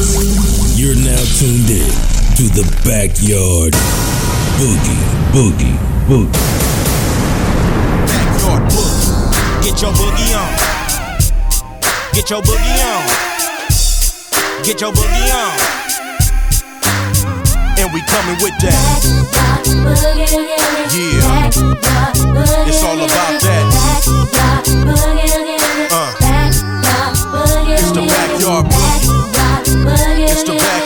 You're 0.00 0.96
now 0.96 1.20
tuned 1.36 1.68
in 1.68 1.92
to 2.40 2.48
the 2.56 2.64
backyard 2.88 3.74
boogie, 4.56 4.96
boogie, 5.28 5.76
boogie. 6.08 6.32
Backyard 8.08 8.64
boogie. 8.72 9.62
Get 9.62 9.82
your 9.82 9.92
boogie 9.92 10.32
on. 10.40 10.56
Get 12.14 12.30
your 12.30 12.40
boogie 12.40 12.80
on. 12.80 13.06
Get 14.64 14.80
your 14.80 14.92
boogie 14.92 15.34
on. 15.36 15.58
And 17.76 17.92
we 17.92 18.00
coming 18.00 18.40
with 18.40 18.56
that. 18.62 19.04
Yeah. 20.96 21.50
It's 22.66 22.82
all 22.84 22.96
about 22.96 23.40
that. 23.42 25.39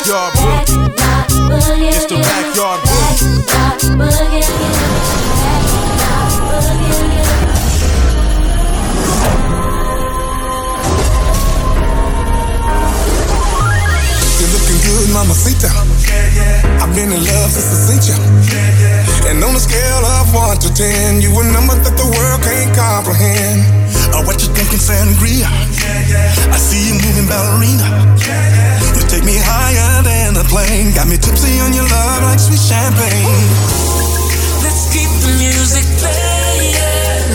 Backyard 0.04 0.32
boogie. 0.36 1.88
It's 1.88 2.04
the 2.04 2.16
backyard 2.20 2.80
boogie. 2.84 3.24
You're 14.40 14.52
looking 14.52 14.80
good, 14.84 15.08
mamacita. 15.08 15.72
I've 16.82 16.94
been 16.94 17.10
in 17.10 17.24
love 17.24 17.50
since 17.50 17.72
I 17.72 17.76
seen 17.88 18.02
you. 18.12 18.16
And 19.30 19.42
on 19.42 19.56
a 19.56 19.58
scale 19.58 20.04
of 20.04 20.34
1 20.34 20.58
to 20.58 20.74
10, 20.74 21.22
you 21.22 21.30
a 21.30 21.44
number 21.44 21.74
that 21.80 21.96
the 21.96 22.04
world 22.04 22.42
can't 22.42 22.76
comprehend. 22.76 23.64
Oh, 24.12 24.22
what 24.26 24.42
you 24.42 24.52
thinking, 24.52 24.78
sangria? 24.78 25.48
I 26.52 26.58
see 26.58 26.88
you 26.88 26.94
moving 27.00 27.26
ballerina. 27.26 28.73
Take 29.14 29.22
me 29.22 29.38
higher 29.38 30.02
than 30.02 30.34
a 30.34 30.42
plane. 30.50 30.90
Got 30.90 31.06
me 31.06 31.16
tipsy 31.16 31.60
on 31.60 31.72
your 31.72 31.86
love 31.86 32.22
like 32.26 32.40
sweet 32.40 32.58
champagne. 32.58 33.46
Let's 34.58 34.90
keep 34.90 35.06
the 35.22 35.30
music 35.38 35.86
playing 36.02 37.30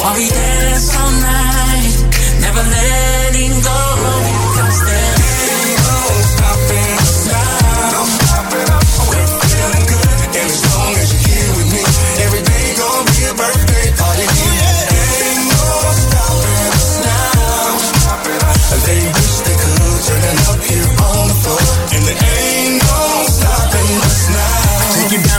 while 0.00 0.16
we 0.16 0.32
dance 0.32 0.88
all 0.96 1.12
night, 1.20 1.92
never 2.40 2.64
letting 2.64 3.60
go. 3.60 4.87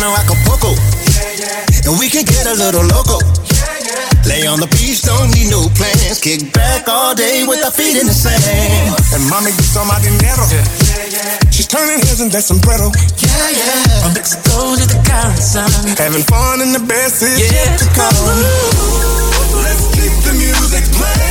Take 0.09 0.25
you 0.25 0.25
down 0.25 0.25
to 0.25 0.33
Acapulco. 0.33 0.71
And 1.85 1.99
we 1.99 2.09
can 2.09 2.25
get 2.25 2.47
a 2.47 2.53
little 2.53 2.81
loco. 2.81 3.19
Lay 4.25 4.45
on 4.45 4.59
the 4.59 4.67
beach, 4.77 5.01
don't 5.01 5.29
need 5.33 5.49
no 5.49 5.69
plans. 5.77 6.19
Kick 6.19 6.53
back 6.53 6.87
all 6.87 7.15
day 7.15 7.45
with 7.47 7.63
our 7.63 7.71
feet 7.71 7.97
in 7.97 8.05
the 8.05 8.13
sand. 8.13 8.41
And 9.13 9.29
mommy 9.29 9.51
gets 9.51 9.75
on 9.77 9.87
my 9.87 9.99
dinero. 10.01 10.45
She's 11.51 11.67
turning 11.67 11.99
heads 11.99 12.21
in 12.21 12.29
that 12.29 12.43
sombrero. 12.43 12.89
Oh. 12.89 13.05
Yeah, 13.21 13.49
yeah. 13.53 14.01
From 14.01 14.13
Mexico 14.13 14.75
to 14.75 14.85
the 14.85 14.99
Caribbean. 15.05 15.97
Having 15.97 16.25
fun 16.25 16.61
in 16.61 16.73
the 16.73 16.83
best 16.85 17.21
is 17.21 17.37
Yeah, 17.37 17.69
yet 17.69 17.79
to 17.79 17.85
come 17.93 18.09
come. 18.09 18.41
Let's 19.61 19.93
keep 19.93 20.13
the 20.25 20.33
music 20.33 20.85
playing. 20.93 21.28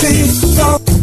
Beautiful. 0.00 0.60
I 0.60 0.99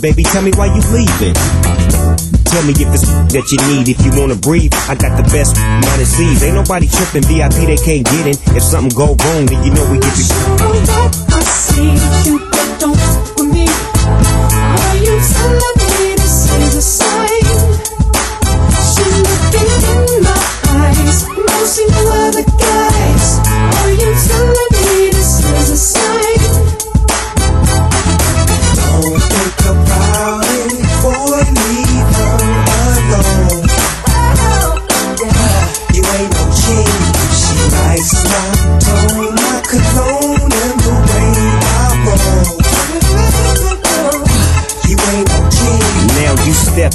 baby, 0.00 0.22
tell 0.22 0.42
me 0.42 0.50
why 0.56 0.66
you 0.66 0.80
leaving. 0.92 1.34
Tell 2.48 2.64
me 2.66 2.72
if 2.74 2.88
it's 2.90 3.06
that 3.30 3.46
you 3.52 3.58
need, 3.68 3.86
if 3.86 4.00
you 4.02 4.10
wanna 4.18 4.34
breathe. 4.34 4.72
I 4.88 4.96
got 4.96 5.14
the 5.16 5.22
best 5.30 5.54
money 5.60 6.04
C's. 6.04 6.42
Ain't 6.42 6.56
nobody 6.56 6.88
tripping, 6.88 7.22
VIP 7.28 7.68
they 7.68 7.76
can't 7.76 8.04
get 8.04 8.26
in. 8.26 8.36
If 8.56 8.62
something 8.64 8.90
go 8.96 9.14
wrong, 9.14 9.46
then 9.46 9.62
you 9.62 9.70
know 9.70 9.84
we 9.92 10.00
get 10.00 10.16
you. 10.16 10.26
I 11.30 11.40
see 11.44 11.94
you, 12.26 12.40
but 12.50 12.80
don't 12.80 12.89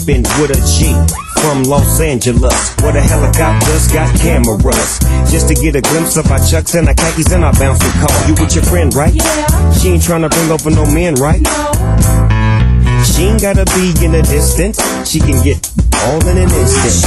rapping 0.06 0.24
with 0.40 0.52
a 0.52 0.60
G 0.66 0.94
from 1.42 1.64
Los 1.64 2.00
Angeles, 2.00 2.76
where 2.82 2.94
the 2.94 3.02
helicopters 3.02 3.88
got 3.92 4.14
cameras. 4.20 5.00
Just 5.32 5.48
to 5.48 5.56
get 5.56 5.76
a 5.76 5.82
glimpse 5.82 6.18
of 6.18 6.30
our 6.32 6.40
chucks 6.40 6.76
and 6.76 6.88
our 6.88 6.94
khakis 6.94 7.32
and 7.32 7.44
our 7.44 7.54
bouncing 7.54 7.92
car. 7.92 8.28
You 8.28 8.34
with 8.34 8.56
your 8.56 8.64
friend, 8.64 8.94
right? 8.94 9.14
Yeah. 9.14 9.74
She 9.74 9.90
ain't 9.90 10.04
trying 10.04 10.22
to 10.22 10.30
bring 10.30 10.52
over 10.52 10.70
no 10.70 10.86
men, 10.86 11.16
right? 11.16 11.42
No. 11.42 13.04
She 13.04 13.24
ain't 13.24 13.42
gotta 13.42 13.66
be 13.76 13.94
in 14.04 14.12
the 14.12 14.22
distance. 14.24 14.80
She 15.10 15.20
can 15.20 15.44
get 15.44 15.72
all 16.04 16.22
in 16.28 16.38
an 16.38 16.50
instant. 16.50 17.06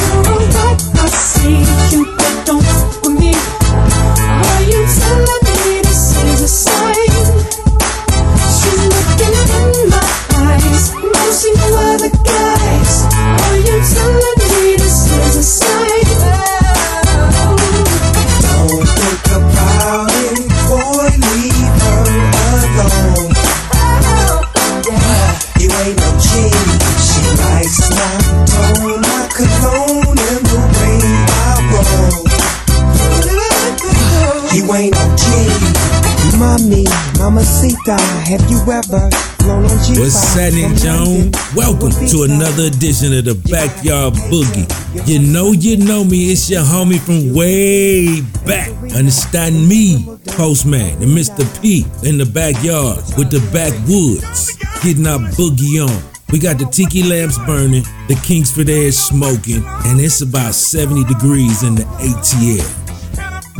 I 0.96 1.06
see 1.08 1.96
you. 1.96 2.17
star. 37.88 38.20
Have 38.20 38.50
you 38.50 38.60
ever 38.70 39.08
flown 39.40 39.64
on 39.64 39.78
G5? 39.80 39.96
This 39.96 40.82
Joan. 40.82 41.32
Welcome 41.56 41.92
to 42.08 42.24
another 42.24 42.64
edition 42.64 43.16
of 43.16 43.24
the 43.24 43.34
Backyard 43.48 44.12
Boogie. 44.28 44.68
You 45.08 45.20
know, 45.20 45.52
you 45.52 45.78
know 45.78 46.04
me. 46.04 46.30
It's 46.32 46.50
your 46.50 46.62
homie 46.62 47.00
from 47.00 47.34
way 47.34 48.20
back. 48.44 48.68
Understand 48.94 49.66
me, 49.66 50.04
Postman 50.36 51.02
and 51.02 51.16
Mr. 51.16 51.44
P 51.62 51.86
in 52.06 52.18
the 52.18 52.26
backyard 52.26 52.98
with 53.16 53.30
the 53.30 53.40
backwoods, 53.52 54.56
getting 54.82 55.06
our 55.06 55.20
boogie 55.36 55.80
on. 55.80 56.02
We 56.30 56.38
got 56.38 56.58
the 56.58 56.66
tiki 56.66 57.02
lamps 57.02 57.38
burning, 57.46 57.84
the 58.08 58.20
Kingsford 58.22 58.68
air 58.68 58.92
smoking, 58.92 59.64
and 59.86 59.98
it's 59.98 60.20
about 60.20 60.54
70 60.54 61.04
degrees 61.04 61.62
in 61.62 61.74
the 61.74 61.84
ATL. 62.04 62.68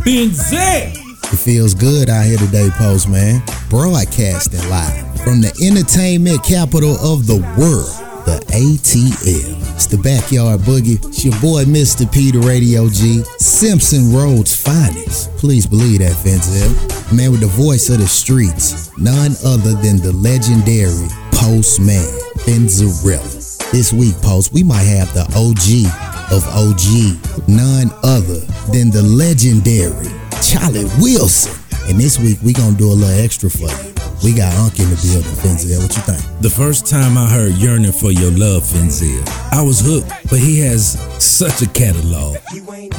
Benzay! 0.05 0.98
It 1.31 1.37
feels 1.37 1.75
good 1.75 2.09
out 2.09 2.25
here 2.25 2.39
today, 2.39 2.69
Postman. 2.71 3.43
Broadcasting 3.69 4.67
live 4.67 5.21
from 5.21 5.41
the 5.41 5.53
entertainment 5.61 6.43
capital 6.43 6.97
of 7.05 7.27
the 7.27 7.37
world, 7.53 7.93
the 8.25 8.41
ATL. 8.49 9.75
It's 9.75 9.85
the 9.85 9.99
Backyard 9.99 10.61
Boogie. 10.61 10.97
It's 11.05 11.23
your 11.23 11.39
boy, 11.39 11.65
Mr. 11.65 12.11
Peter 12.11 12.39
Radio 12.39 12.89
G. 12.89 13.21
Simpson 13.37 14.11
Road's 14.11 14.59
finest. 14.59 15.29
Please 15.37 15.67
believe 15.67 15.99
that, 15.99 16.17
Fenzel. 16.17 16.73
Man 17.15 17.29
with 17.29 17.41
the 17.41 17.53
voice 17.53 17.89
of 17.89 17.99
the 17.99 18.07
streets, 18.07 18.89
none 18.97 19.37
other 19.45 19.73
than 19.85 20.01
the 20.01 20.11
legendary 20.11 21.09
Postman, 21.29 22.09
Fenzarella. 22.41 23.69
This 23.71 23.93
week, 23.93 24.15
Post, 24.23 24.51
we 24.51 24.63
might 24.63 24.89
have 24.97 25.13
the 25.13 25.29
OG 25.37 25.85
of 26.33 26.41
OG, 26.57 27.47
none 27.47 27.93
other 28.01 28.41
than 28.73 28.89
the 28.89 29.03
legendary 29.03 30.09
Charlie 30.41 30.85
Wilson. 30.99 31.53
And 31.87 31.99
this 31.99 32.19
week, 32.19 32.39
we 32.43 32.53
gonna 32.53 32.77
do 32.77 32.91
a 32.91 32.93
little 32.93 33.23
extra 33.23 33.49
for 33.49 33.67
you. 33.67 33.93
We 34.23 34.33
got 34.33 34.53
Unc 34.55 34.77
in 34.79 34.89
the 34.89 34.99
building, 35.01 35.31
Fenzel. 35.41 35.81
What 35.81 35.95
you 35.95 36.03
think? 36.03 36.41
The 36.41 36.49
first 36.49 36.85
time 36.87 37.17
I 37.17 37.25
heard 37.25 37.53
Yearning 37.53 37.91
for 37.91 38.11
Your 38.11 38.31
Love, 38.31 38.63
Fenzel, 38.63 39.23
I 39.51 39.61
was 39.61 39.79
hooked, 39.79 40.09
but 40.29 40.39
he 40.39 40.59
has 40.59 40.99
such 41.23 41.61
a 41.61 41.69
catalog. 41.69 42.37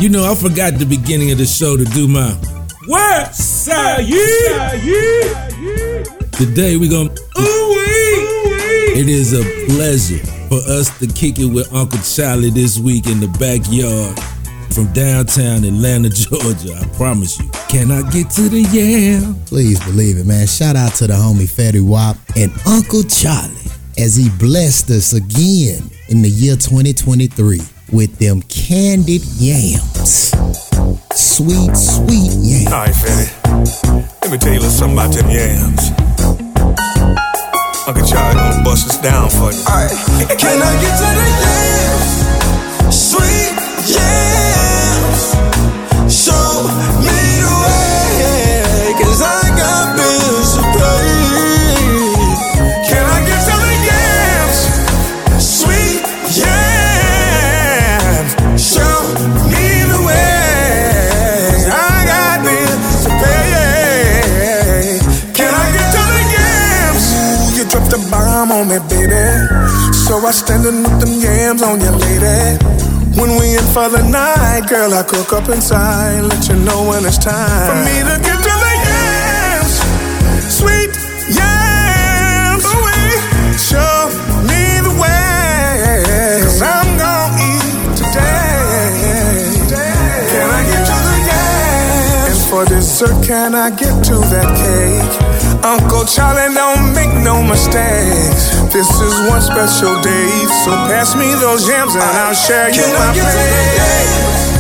You 0.01 0.09
know, 0.09 0.31
I 0.31 0.35
forgot 0.35 0.75
the 0.79 0.87
beginning 0.87 1.31
of 1.31 1.39
the 1.39 1.47
show 1.47 1.77
to 1.77 1.85
do 1.85 2.09
my 2.09 2.33
what 2.87 3.35
say 3.35 4.03
yeah. 4.03 4.71
Today 6.33 6.77
we 6.79 6.89
gonna 6.89 7.11
ooh 7.11 7.75
It 8.97 9.09
is 9.09 9.35
a 9.35 9.45
pleasure 9.73 10.25
for 10.49 10.59
us 10.67 10.89
to 10.99 11.07
kick 11.07 11.39
it 11.39 11.47
with 11.47 11.73
Uncle 11.73 12.01
Charlie 12.01 12.51
this 12.51 12.79
week 12.79 13.07
in 13.07 13.21
the 13.21 13.29
backyard 13.39 14.19
from 14.73 14.93
downtown 14.93 15.65
Atlanta, 15.65 16.09
Georgia. 16.11 16.75
I 16.81 16.87
promise 16.97 17.39
you. 17.39 17.49
Can 17.69 17.91
I 17.91 18.03
get 18.11 18.31
to 18.31 18.49
the 18.49 18.61
yeah? 18.73 19.33
Please 19.47 19.79
believe 19.85 20.17
it, 20.19 20.27
man. 20.27 20.47
Shout 20.47 20.77
out 20.77 20.95
to 20.97 21.07
the 21.07 21.15
homie 21.15 21.51
Fetty 21.51 21.81
Wap 21.87 22.17
and 22.37 22.53
Uncle 22.67 23.03
Charlie 23.05 23.57
as 23.99 24.17
he 24.17 24.29
blessed 24.39 24.91
us 24.91 25.13
again 25.13 25.91
in 26.09 26.23
the 26.23 26.29
year 26.29 26.57
2023 26.57 27.61
with 27.93 28.17
them 28.19 28.43
candied 28.43 29.23
yams. 29.39 30.31
Sweet, 31.15 31.77
sweet 31.77 32.33
yams. 32.41 32.67
All 32.73 32.85
right, 32.85 32.95
Fetty. 32.95 34.23
Let 34.23 34.31
me 34.31 34.39
tell 34.39 34.53
you 34.53 34.59
a 34.59 34.63
little 34.63 34.71
something 34.71 34.97
about 34.99 35.15
them 35.15 35.29
yams. 35.31 35.91
Uncle 37.87 38.07
Charlie 38.07 38.35
gonna 38.35 38.63
bust 38.65 38.89
us 38.89 39.01
down 39.01 39.29
for 39.31 39.51
you. 39.53 39.63
Alright. 39.67 40.39
Can 40.39 40.63
I 40.63 40.73
get 40.81 40.95
to 40.99 41.07
the 41.11 41.27
yams? 41.43 41.90
I 70.31 70.33
standing 70.33 70.85
with 70.85 71.01
them 71.01 71.11
yams 71.19 71.61
on 71.61 71.81
you, 71.81 71.91
lady. 71.91 72.55
When 73.19 73.35
we 73.35 73.59
in 73.59 73.67
for 73.75 73.91
the 73.91 74.07
night, 74.07 74.63
girl, 74.69 74.95
I 74.95 75.03
cook 75.03 75.33
up 75.33 75.49
inside. 75.49 76.23
Let 76.23 76.47
you 76.49 76.55
know 76.55 76.87
when 76.87 77.05
it's 77.05 77.19
time 77.19 77.67
for 77.67 77.75
me 77.83 77.99
to 77.99 78.15
get 78.23 78.39
to 78.39 78.55
the 78.63 78.75
yams. 78.87 79.75
Sweet 80.47 80.95
yams. 81.35 82.63
Ooh-wee. 82.63 83.19
Show 83.59 84.07
me 84.47 84.79
the 84.87 84.95
way. 85.03 85.99
Cause 86.47 86.63
I'm 86.63 86.91
gonna 86.95 87.51
eat 87.51 87.99
today. 87.99 89.11
Can 90.31 90.47
I 90.47 90.63
get 90.71 90.83
to 90.87 90.99
the 91.11 91.19
yams? 91.27 92.31
And 92.31 92.39
for 92.47 92.65
dessert, 92.67 93.19
can 93.27 93.57
I 93.57 93.71
get 93.71 94.05
to 94.05 94.15
that 94.31 94.47
cake? 94.63 95.30
Uncle 95.63 96.05
Charlie 96.07 96.55
don't 96.55 96.95
make 96.95 97.13
no 97.23 97.43
mistakes. 97.43 98.57
This 98.73 98.89
is 98.89 99.29
one 99.29 99.43
special 99.43 100.01
day, 100.01 100.47
so 100.65 100.71
pass 100.89 101.15
me 101.15 101.35
those 101.35 101.69
yams 101.69 101.95
and 101.95 102.03
I'll 102.03 102.35
share 102.35 102.71
you 102.71 102.83
my 102.97 103.13
I 103.13 104.60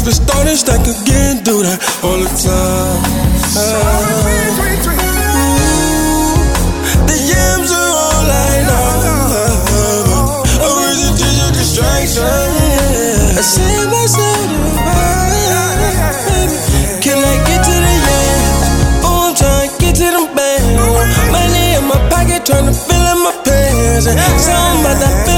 yeah. 0.00 0.10
Perfect 0.10 0.16
starting, 0.16 0.56
stack 0.56 0.80
again, 0.80 1.42
do 1.44 1.62
that 1.62 1.78
all 2.02 2.18
the 2.18 2.28
time. 2.40 3.02
The 7.06 7.16
yams 7.16 7.70
are 7.70 7.92
all 7.92 8.30
I 8.30 8.64
know. 8.64 10.42
A 10.60 10.68
reason 10.80 11.12
to 11.20 11.28
your 11.36 11.52
distraction. 11.52 12.24
I 12.24 13.42
say 13.42 13.86
myself 13.92 14.48
to 14.48 14.56
baby. 16.28 16.56
Can 17.02 17.18
I 17.20 17.36
get 17.44 17.60
to 17.64 17.74
the 17.76 17.94
yams? 18.08 19.04
I'm 19.04 19.34
get 19.78 19.96
to 19.96 20.08
them. 20.10 20.28
Money 21.32 21.76
in 21.76 21.84
my 21.88 21.98
pocket, 22.08 22.46
trying 22.46 22.66
fill 22.72 23.06
in 23.12 23.18
my 23.22 23.32
pants. 23.44 25.29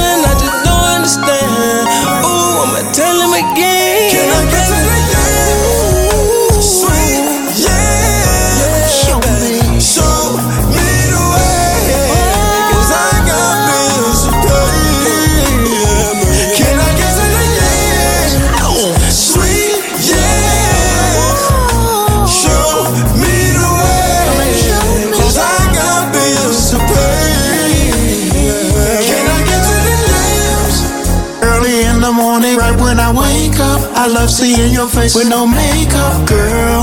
Seeing 34.42 34.74
your 34.74 34.88
face 34.88 35.14
with 35.14 35.28
no 35.28 35.46
makeup, 35.46 36.26
girl. 36.26 36.82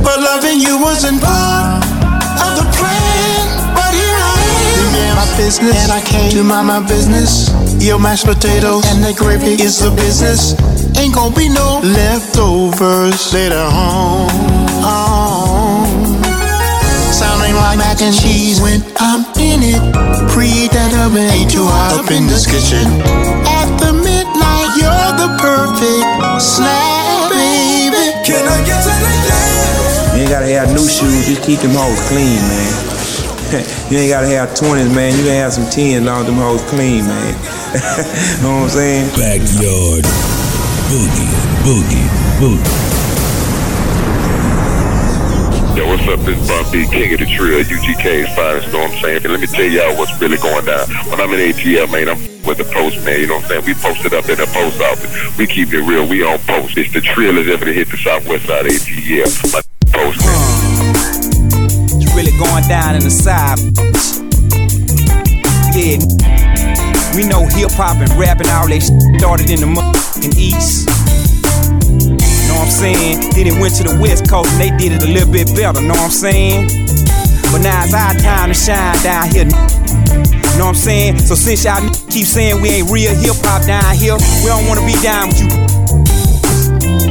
But 0.00 0.16
loving 0.24 0.58
you 0.58 0.80
wasn't 0.80 1.20
part 1.20 1.84
of 2.40 2.52
the 2.56 2.66
plan. 2.72 3.44
But 3.76 3.92
here 3.92 4.20
I 4.32 4.36
am. 4.72 4.88
Yeah, 4.96 5.14
my 5.20 5.28
business, 5.36 5.76
and 5.84 5.92
I 5.92 6.00
came 6.00 6.30
to 6.32 6.42
mind 6.42 6.68
my 6.68 6.80
business. 6.80 7.52
Your 7.76 7.98
mashed 7.98 8.24
potatoes 8.24 8.88
and 8.88 9.04
the 9.04 9.12
gravy 9.12 9.60
is 9.60 9.80
the 9.84 9.90
business. 9.90 10.56
Ain't 10.96 11.14
gonna 11.14 11.36
be 11.36 11.50
no 11.50 11.84
leftovers 11.84 13.20
later 13.34 13.60
on. 13.60 14.32
Oh. 14.80 15.84
Sounding 17.12 17.54
like 17.54 17.76
mac 17.76 18.00
and 18.00 18.16
cheese 18.16 18.62
when 18.62 18.80
I'm 18.96 19.28
in 19.36 19.60
it. 19.60 19.82
Preheat 20.32 20.72
that 20.72 20.90
oven, 21.04 21.28
ain't 21.36 21.50
too 21.50 21.68
hot 21.68 22.00
up 22.00 22.10
in 22.10 22.26
this 22.26 22.46
kitchen. 22.48 22.88
At 23.44 23.68
the 23.76 23.92
the 25.24 25.32
perfect 25.40 26.04
snack, 26.36 27.32
baby. 27.32 28.12
Can 28.28 28.44
I 28.44 28.60
get 28.68 28.76
to 28.84 28.92
the 28.92 29.12
yams? 29.24 30.12
You 30.12 30.20
ain't 30.20 30.30
gotta 30.30 30.52
have 30.52 30.68
new 30.68 30.84
shoes, 30.84 31.24
just 31.24 31.42
keep 31.42 31.60
them 31.60 31.72
hoes 31.72 31.96
clean, 32.12 32.36
man. 32.44 32.72
you 33.88 34.04
ain't 34.04 34.12
gotta 34.12 34.28
have 34.28 34.52
20s, 34.52 34.92
man. 34.92 35.16
You 35.16 35.24
can 35.24 35.40
have 35.40 35.52
some 35.56 35.64
10s, 35.64 36.04
long 36.04 36.26
them 36.26 36.36
hoes 36.36 36.60
clean, 36.68 37.08
man. 37.08 37.32
know 38.44 38.68
what 38.68 38.68
I'm 38.68 38.76
saying? 38.76 39.08
Backyard 39.16 40.04
Boogie, 40.92 41.32
Boogie, 41.64 42.08
Boogie. 42.36 42.76
Yo, 45.72 45.88
what's 45.88 46.04
up? 46.04 46.20
This 46.20 46.36
Bun 46.46 46.64
B, 46.70 46.86
King 46.92 47.14
of 47.14 47.20
the 47.20 47.26
Trill, 47.26 47.64
UGK's 47.64 48.28
finest, 48.36 48.66
you 48.66 48.72
know 48.74 48.80
what 48.80 48.92
I'm 48.92 49.00
saying? 49.00 49.24
And 49.24 49.32
let 49.32 49.40
me 49.40 49.46
tell 49.46 49.64
y'all 49.64 49.96
what's 49.96 50.12
really 50.20 50.36
going 50.36 50.66
down. 50.66 50.86
When 51.08 51.18
I'm 51.18 51.32
in 51.32 51.50
ATL, 51.50 51.90
man, 51.90 52.08
I'm 52.10 52.33
with 52.46 52.58
the 52.58 52.64
postman, 52.64 53.20
you 53.20 53.26
know 53.26 53.36
what 53.36 53.44
I'm 53.44 53.62
saying? 53.62 53.64
We 53.66 53.74
posted 53.74 54.14
up 54.14 54.28
in 54.28 54.36
the 54.36 54.46
post 54.52 54.80
office. 54.80 55.38
We 55.38 55.46
keep 55.46 55.72
it 55.72 55.80
real, 55.82 56.06
we 56.06 56.24
on 56.24 56.38
post. 56.40 56.76
It's 56.76 56.92
the 56.92 57.00
Trill 57.00 57.38
is 57.38 57.48
ever 57.48 57.64
to 57.64 57.72
hit 57.72 57.88
the 57.90 57.96
southwest 57.96 58.46
side 58.46 58.66
of 58.66 58.72
ATL. 58.72 59.52
My 59.52 59.60
postman. 59.92 60.28
It's 62.00 62.14
really 62.14 62.36
going 62.38 62.68
down 62.68 62.96
in 62.96 63.02
the 63.02 63.10
side. 63.10 63.58
Yeah, 65.74 65.98
we 67.16 67.26
know 67.26 67.46
hip 67.56 67.72
hop 67.72 67.98
and 67.98 68.10
rap 68.18 68.38
and 68.38 68.48
all 68.50 68.68
that 68.68 68.82
started 69.18 69.50
in 69.50 69.60
the 69.60 69.66
motherfucking 69.66 70.36
East. 70.38 70.88
You 71.98 72.48
Know 72.48 72.60
what 72.60 72.66
I'm 72.66 72.70
saying? 72.70 73.30
Then 73.34 73.46
it 73.48 73.60
went 73.60 73.74
to 73.76 73.84
the 73.84 73.98
West 74.00 74.28
Coast 74.28 74.52
and 74.52 74.60
they 74.60 74.70
did 74.76 74.92
it 74.92 75.02
a 75.02 75.10
little 75.10 75.32
bit 75.32 75.48
better. 75.56 75.80
Know 75.80 75.94
what 75.94 76.06
I'm 76.06 76.10
saying? 76.10 76.68
But 77.50 77.62
now 77.62 77.84
it's 77.84 77.94
our 77.94 78.14
time 78.14 78.50
to 78.50 78.54
shine 78.54 78.98
down 79.02 79.30
here. 79.30 79.83
Know 80.58 80.70
what 80.70 80.78
I'm 80.78 80.86
saying? 80.86 81.18
So 81.18 81.34
since 81.34 81.64
y'all 81.64 81.82
keep 82.08 82.26
saying 82.26 82.62
we 82.62 82.68
ain't 82.70 82.90
real 82.90 83.10
hip 83.14 83.34
hop 83.42 83.66
down 83.66 83.82
here, 83.98 84.14
we 84.42 84.46
don't 84.46 84.66
wanna 84.70 84.86
be 84.86 84.94
down 85.02 85.28
with 85.28 85.42
you. 85.42 85.50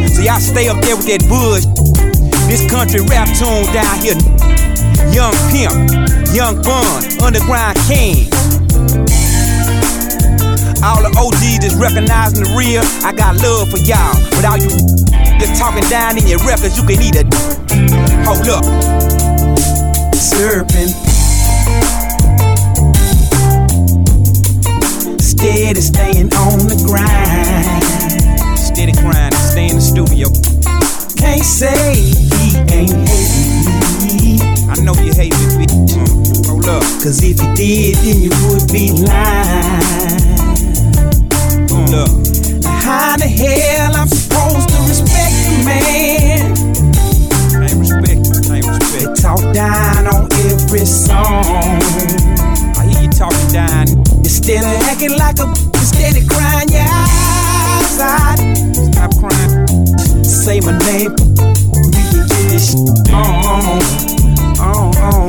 So 0.07 0.23
y'all 0.23 0.39
stay 0.39 0.69
up 0.69 0.79
there 0.79 0.95
with 0.95 1.07
that 1.11 1.27
buzz. 1.27 1.67
This 2.47 2.63
country 2.71 3.03
rap 3.03 3.27
tune 3.35 3.67
down 3.75 3.99
here. 3.99 4.15
Young 5.11 5.35
Pimp, 5.51 5.75
Young 6.31 6.55
Bun, 6.63 7.03
Underground 7.19 7.75
King. 7.83 8.31
All 10.79 11.03
the 11.03 11.11
OGs 11.15 11.59
that's 11.59 11.75
recognizing 11.75 12.47
the 12.47 12.51
real, 12.55 12.83
I 13.03 13.11
got 13.11 13.35
love 13.43 13.67
for 13.67 13.79
y'all. 13.83 14.15
All 14.47 14.57
you 14.57 14.71
just 15.39 15.59
talking 15.59 15.83
down 15.91 16.17
in 16.17 16.27
your 16.27 16.39
records, 16.47 16.79
you 16.79 16.87
can 16.87 16.95
eat 17.03 17.19
it. 17.19 17.27
Hold 18.23 18.47
up. 18.47 18.63
Steady 25.43 25.81
staying 25.81 26.33
on 26.39 26.55
the 26.71 26.79
grind. 26.87 27.83
Steady 28.57 28.93
grinding, 28.93 29.37
stay 29.43 29.67
in 29.67 29.75
the 29.75 29.83
studio. 29.83 30.31
Can't 31.19 31.43
say 31.43 31.99
he 31.99 32.55
ain't 32.71 32.95
hating 33.03 33.59
me. 34.07 34.39
I 34.71 34.79
know 34.79 34.95
you 35.03 35.11
hate 35.11 35.35
me, 35.35 35.67
bitch. 35.67 35.75
Mm, 35.99 36.47
Hold 36.47 36.69
up. 36.71 36.83
Cause 37.03 37.19
if 37.21 37.43
you 37.43 37.49
did, 37.59 37.99
then 38.07 38.23
you 38.23 38.31
would 38.47 38.71
be 38.71 38.95
lying. 39.03 40.31
Hold 41.67 41.91
up. 41.91 42.07
Now 42.63 42.79
how 42.79 43.17
the 43.19 43.27
hell 43.27 43.99
I'm 43.99 44.07
supposed 44.07 44.71
to 44.71 44.79
respect 44.87 45.35
the 45.43 45.59
man? 45.67 46.55
Can't 47.51 47.79
respect, 47.83 48.47
can't 48.47 48.63
respect. 48.63 48.95
They 48.95 49.11
talk 49.19 49.43
down 49.51 50.07
on 50.07 50.23
every 50.47 50.87
song. 50.87 51.83
I 52.79 52.87
hear 52.87 53.03
you 53.03 53.09
talking 53.11 53.51
down. 53.51 54.02
You 54.23 54.29
still 54.29 54.65
acting 54.65 55.17
like 55.17 55.39
a 55.39 55.55
steady 55.75 56.25
crying 56.25 56.69
your 56.69 56.87
eyes 56.87 57.99
out. 57.99 58.39
Stop 58.73 59.11
crying. 59.19 60.23
Say 60.23 60.59
my 60.61 60.77
name. 60.79 61.11
We 61.11 62.01
can 62.09 62.27
get 62.27 62.49
this 62.49 62.71
shit 62.71 63.13
on. 63.13 63.81
On, 64.59 64.97
on. 64.97 65.22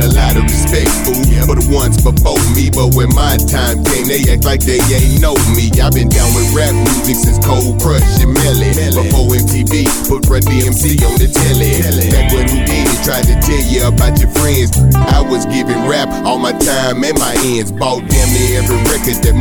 Got 0.00 0.08
a 0.08 0.16
lot 0.16 0.36
of 0.40 0.44
respect, 0.48 0.88
fool, 1.04 1.20
for 1.44 1.60
the 1.60 1.68
ones 1.68 2.00
before 2.00 2.40
me. 2.56 2.72
But 2.72 2.96
when 2.96 3.12
my 3.12 3.36
time 3.36 3.84
came, 3.84 4.08
they 4.08 4.24
act 4.32 4.48
like 4.48 4.64
they 4.64 4.80
ain't 4.80 5.20
know 5.20 5.36
me. 5.52 5.68
I've 5.76 5.92
been 5.92 6.08
down 6.08 6.32
with 6.32 6.56
rap 6.56 6.72
music 6.72 7.20
since 7.20 7.36
Cold 7.44 7.76
Crush 7.84 8.00
and 8.24 8.32
Melle. 8.32 8.64
Before 8.96 9.28
MTV 9.28 9.84
put 10.08 10.24
Run-DMC 10.24 11.04
on 11.04 11.20
the 11.20 11.28
telly. 11.28 11.84
Back 12.08 12.32
when 12.32 12.48
Houdini 12.48 12.96
tried 13.04 13.28
to 13.28 13.36
tell 13.44 13.60
you 13.60 13.92
about 13.92 14.16
your 14.16 14.32
friends, 14.40 14.72
I 14.96 15.20
was 15.20 15.44
giving 15.52 15.84
rap 15.84 16.08
all 16.24 16.40
my 16.40 16.56
time 16.56 17.04
and 17.04 17.16
my 17.20 17.36
ends. 17.44 17.68
Bought 17.68 18.00
damn 18.08 18.28
near 18.32 18.64
every 18.64 18.80
record 18.88 19.20
that 19.20 19.36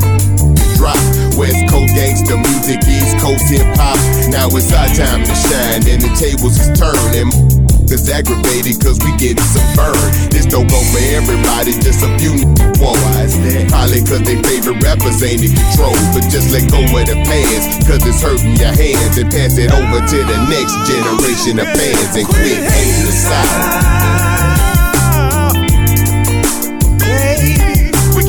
drop. 0.76 1.00
West 1.39 1.72
Coast 1.72 1.95
gangster 1.95 2.36
music, 2.36 2.84
East 2.84 3.15
Coast 3.24 3.48
hip 3.48 3.63
hop. 3.80 3.95
Now 4.28 4.52
it's 4.52 4.76
our 4.76 4.91
time 4.91 5.24
to 5.24 5.36
shine, 5.39 5.88
and 5.88 6.04
the 6.04 6.12
tables 6.19 6.60
is 6.60 6.67
turning. 6.76 7.32
Cause 7.89 8.08
aggravated, 8.08 8.78
cause 8.86 9.02
we 9.02 9.10
getting 9.17 9.41
some 9.49 9.65
burn. 9.73 9.97
This 10.30 10.45
don't 10.45 10.69
go 10.69 10.78
for 10.93 11.02
everybody, 11.10 11.73
just 11.73 12.06
a 12.06 12.10
few 12.21 12.38
wise. 12.78 13.34
Probably 13.65 14.06
cause 14.06 14.21
they 14.21 14.38
favorite 14.45 14.78
rappers 14.86 15.17
ain't 15.25 15.41
in 15.41 15.58
control. 15.58 15.97
But 16.13 16.30
just 16.30 16.54
let 16.54 16.69
go 16.69 16.86
of 16.86 17.06
the 17.10 17.17
past, 17.25 17.89
cause 17.89 18.06
it's 18.06 18.21
hurting 18.21 18.62
your 18.62 18.78
hands. 18.78 19.17
And 19.17 19.25
pass 19.34 19.58
it 19.58 19.73
over 19.73 20.06
to 20.06 20.17
the 20.21 20.38
next 20.54 20.78
generation 20.86 21.58
of 21.58 21.65
fans 21.73 22.13
and 22.13 22.28
quit 22.30 22.62
hating 22.62 23.10
aside. 23.10 23.58
Baby, 27.02 27.89
we 28.13 28.21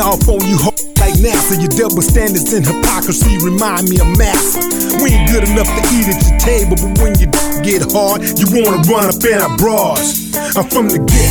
off 0.00 0.26
on 0.28 0.40
you 0.48 0.56
ho- 0.56 0.74
like 0.98 1.14
NASA. 1.20 1.60
Your 1.60 1.70
double 1.76 2.02
standards 2.02 2.52
and 2.52 2.64
hypocrisy 2.66 3.36
remind 3.44 3.88
me 3.88 4.00
of 4.00 4.08
massa. 4.16 4.60
We 5.04 5.12
ain't 5.12 5.28
good 5.30 5.44
enough 5.44 5.68
to 5.68 5.82
eat 5.92 6.08
at 6.08 6.18
your 6.24 6.38
table, 6.40 6.76
but 6.80 6.92
when 6.98 7.12
you 7.20 7.28
get 7.62 7.84
hard, 7.92 8.24
you 8.40 8.48
wanna 8.50 8.80
run 8.88 9.06
up 9.12 9.20
in 9.22 9.38
our 9.38 9.52
bras. 9.56 10.32
I'm 10.56 10.66
from 10.68 10.88
the 10.88 10.98
get 11.04 11.30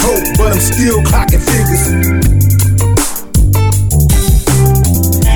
hope, 0.00 0.24
but 0.38 0.54
I'm 0.54 0.62
still 0.62 1.02
clocking 1.02 1.42
figures. 1.42 1.84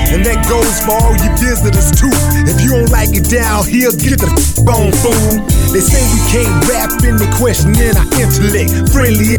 And 0.09 0.25
that 0.25 0.41
goes 0.49 0.81
for 0.81 0.97
all 0.97 1.13
you 1.13 1.29
visitors 1.37 1.91
too. 1.93 2.09
If 2.49 2.59
you 2.65 2.71
don't 2.73 2.89
like 2.89 3.13
it 3.13 3.29
down 3.29 3.67
here, 3.67 3.91
get 3.93 4.17
the 4.17 4.31
f- 4.31 4.65
fool. 5.03 5.31
They 5.71 5.79
say 5.85 6.01
we 6.01 6.19
can't 6.33 6.53
rap 6.65 6.89
and 7.05 7.19
they 7.19 7.29
questioning 7.37 7.93
our 7.93 8.09
intellect. 8.17 8.89
Friendly 8.89 9.37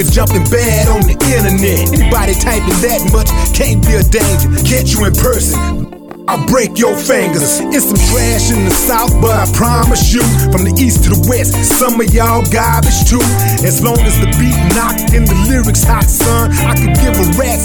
is 0.00 0.10
jumping 0.10 0.44
bad 0.50 0.88
on 0.88 1.02
the 1.02 1.16
internet. 1.28 1.92
Anybody 1.92 2.34
typing 2.34 2.78
that 2.82 3.00
much 3.12 3.30
can't 3.54 3.82
be 3.84 3.94
a 3.98 4.02
danger. 4.02 4.48
Catch 4.64 4.94
you 4.94 5.04
in 5.06 5.14
person. 5.14 5.98
I'll 6.28 6.44
break 6.46 6.76
your 6.76 6.92
fingers. 6.92 7.56
It's 7.72 7.88
some 7.88 7.96
trash 8.12 8.52
in 8.52 8.68
the 8.68 8.70
south, 8.70 9.16
but 9.16 9.32
I 9.32 9.48
promise 9.56 10.12
you, 10.12 10.20
from 10.52 10.60
the 10.60 10.76
east 10.76 11.08
to 11.08 11.16
the 11.16 11.24
west, 11.24 11.56
some 11.56 11.96
of 11.96 12.12
y'all 12.12 12.44
garbage 12.52 13.08
too. 13.08 13.24
As 13.64 13.80
long 13.80 13.96
as 14.04 14.20
the 14.20 14.28
beat 14.36 14.60
knocked 14.76 15.16
and 15.16 15.24
the 15.24 15.32
lyrics 15.48 15.88
hot, 15.88 16.04
son, 16.04 16.52
I 16.68 16.76
could 16.76 16.92
give 17.00 17.16
a 17.16 17.26
rat's 17.40 17.64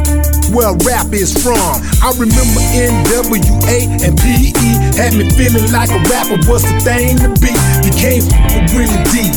where 0.56 0.72
rap 0.88 1.12
is 1.12 1.36
from. 1.36 1.60
I 2.00 2.16
remember 2.16 2.64
NWA 2.72 4.00
and 4.00 4.16
PE 4.16 4.64
had 4.96 5.12
me 5.12 5.28
feeling 5.36 5.68
like 5.76 5.92
a 5.92 6.00
rapper 6.08 6.40
was 6.48 6.64
the 6.64 6.80
thing 6.88 7.20
to 7.20 7.36
be. 7.44 7.52
You 7.84 7.92
can't 8.00 8.24
f 8.24 8.64
with 8.64 8.80
Willie 8.80 9.04
D, 9.12 9.28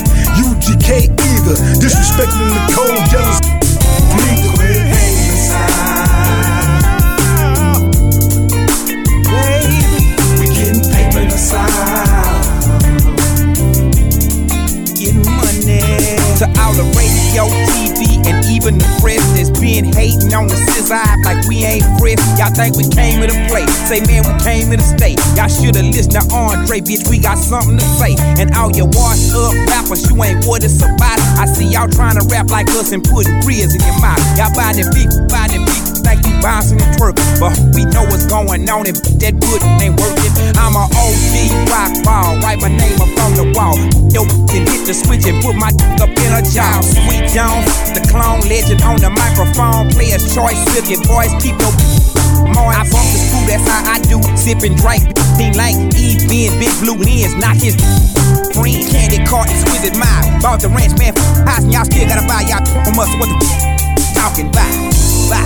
UGK 0.44 0.88
either. 1.08 1.56
Disrespecting 1.80 2.48
the 2.52 2.72
cold, 2.74 3.06
inside. 11.36 11.76
Getting 14.96 15.24
money. 15.24 15.80
To 16.38 16.46
all 16.60 16.74
the 16.74 16.84
radio, 16.96 17.85
TV, 17.96 18.20
and 18.28 18.44
even 18.52 18.78
the 18.78 18.88
press 19.00 19.24
that's 19.32 19.50
been 19.56 19.92
hating 19.92 20.32
on 20.34 20.48
the 20.48 20.56
scissor 20.56 21.00
like 21.24 21.40
we 21.48 21.64
ain't 21.64 21.84
fresh. 21.96 22.20
Y'all 22.36 22.52
think 22.52 22.76
we 22.76 22.84
came 22.92 23.20
to 23.24 23.32
play? 23.48 23.64
Say, 23.88 24.00
man, 24.04 24.24
we 24.28 24.34
came 24.44 24.68
to 24.70 24.80
stay. 24.80 25.16
Y'all 25.36 25.48
shoulda 25.48 25.82
listened 25.82 26.20
to 26.20 26.24
Andre, 26.34 26.80
bitch. 26.80 27.08
We 27.08 27.18
got 27.18 27.38
something 27.38 27.78
to 27.78 27.88
say. 27.96 28.16
And 28.36 28.52
all 28.54 28.70
your 28.72 28.88
washed 28.92 29.32
up 29.32 29.54
rappers, 29.68 30.04
you 30.10 30.16
ain't 30.22 30.44
what 30.44 30.64
it's 30.64 30.80
about. 30.82 31.18
I 31.40 31.46
see 31.46 31.72
y'all 31.72 31.88
trying 31.88 32.20
to 32.20 32.24
rap 32.28 32.50
like 32.50 32.68
us 32.76 32.92
and 32.92 33.02
putting 33.02 33.40
grills 33.40 33.72
in 33.72 33.80
your 33.80 33.98
mouth. 34.00 34.20
Y'all 34.36 34.52
buy 34.52 34.76
the 34.76 34.84
big, 34.92 35.08
buy 35.32 35.46
like 36.06 36.22
you 36.22 36.32
bouncing 36.40 36.80
and 36.80 36.94
twerking. 36.96 37.26
But 37.42 37.58
we 37.74 37.82
know 37.90 38.06
what's 38.06 38.24
going 38.30 38.62
on 38.70 38.86
and 38.86 38.96
that 39.18 39.34
good 39.42 39.60
ain't 39.82 39.98
working. 39.98 40.32
I'm 40.54 40.78
a 40.78 40.86
OG 40.86 41.34
rock 41.66 41.92
ball, 42.06 42.38
write 42.40 42.62
my 42.62 42.70
name 42.70 42.96
up 43.02 43.10
on 43.26 43.34
the 43.34 43.50
wall. 43.58 43.74
Yo, 44.14 44.22
can 44.46 44.62
hit 44.62 44.86
the 44.86 44.94
switch 44.94 45.26
and 45.26 45.42
put 45.42 45.58
my 45.58 45.74
up 45.98 46.08
in 46.14 46.30
a 46.30 46.40
jaw. 46.46 46.78
Sweet 46.80 47.26
Jones, 47.34 47.66
the 47.92 48.02
clone 48.10 48.40
legend 48.48 48.82
on 48.82 48.96
the 48.98 49.10
microphone. 49.10 49.90
Player's 49.92 50.24
choice, 50.34 50.58
silky 50.72 50.96
boys, 51.06 51.30
keep 51.42 51.56
your 51.60 51.72
more. 52.54 52.72
I 52.72 52.82
bump 52.88 53.06
the 53.12 53.18
screw, 53.20 53.44
that's 53.46 53.66
how 53.66 53.82
I 53.94 53.98
do. 54.06 54.18
Sipping 54.36 54.74
Drake, 54.78 55.04
team 55.36 55.52
like 55.54 55.76
E, 55.98 56.16
being 56.28 56.54
big 56.58 56.72
blue 56.80 56.96
ends, 57.04 57.34
not 57.38 57.56
his. 57.58 57.76
friends. 58.56 58.88
Candy 58.90 59.20
cart, 59.26 59.48
exquisite 59.50 59.96
mind. 59.98 60.42
Bought 60.42 60.60
the 60.62 60.68
ranch 60.72 60.96
man 60.98 61.12
f- 61.16 61.20
house, 61.46 61.62
and 61.64 61.72
y'all 61.72 61.84
still 61.84 62.06
gotta 62.08 62.24
buy 62.26 62.42
y'all 62.48 62.64
from 62.84 62.96
us. 62.98 63.10
What 63.20 63.28
the 63.28 63.36
talking 64.14 64.48
about? 64.48 64.72
Bye, 65.28 65.44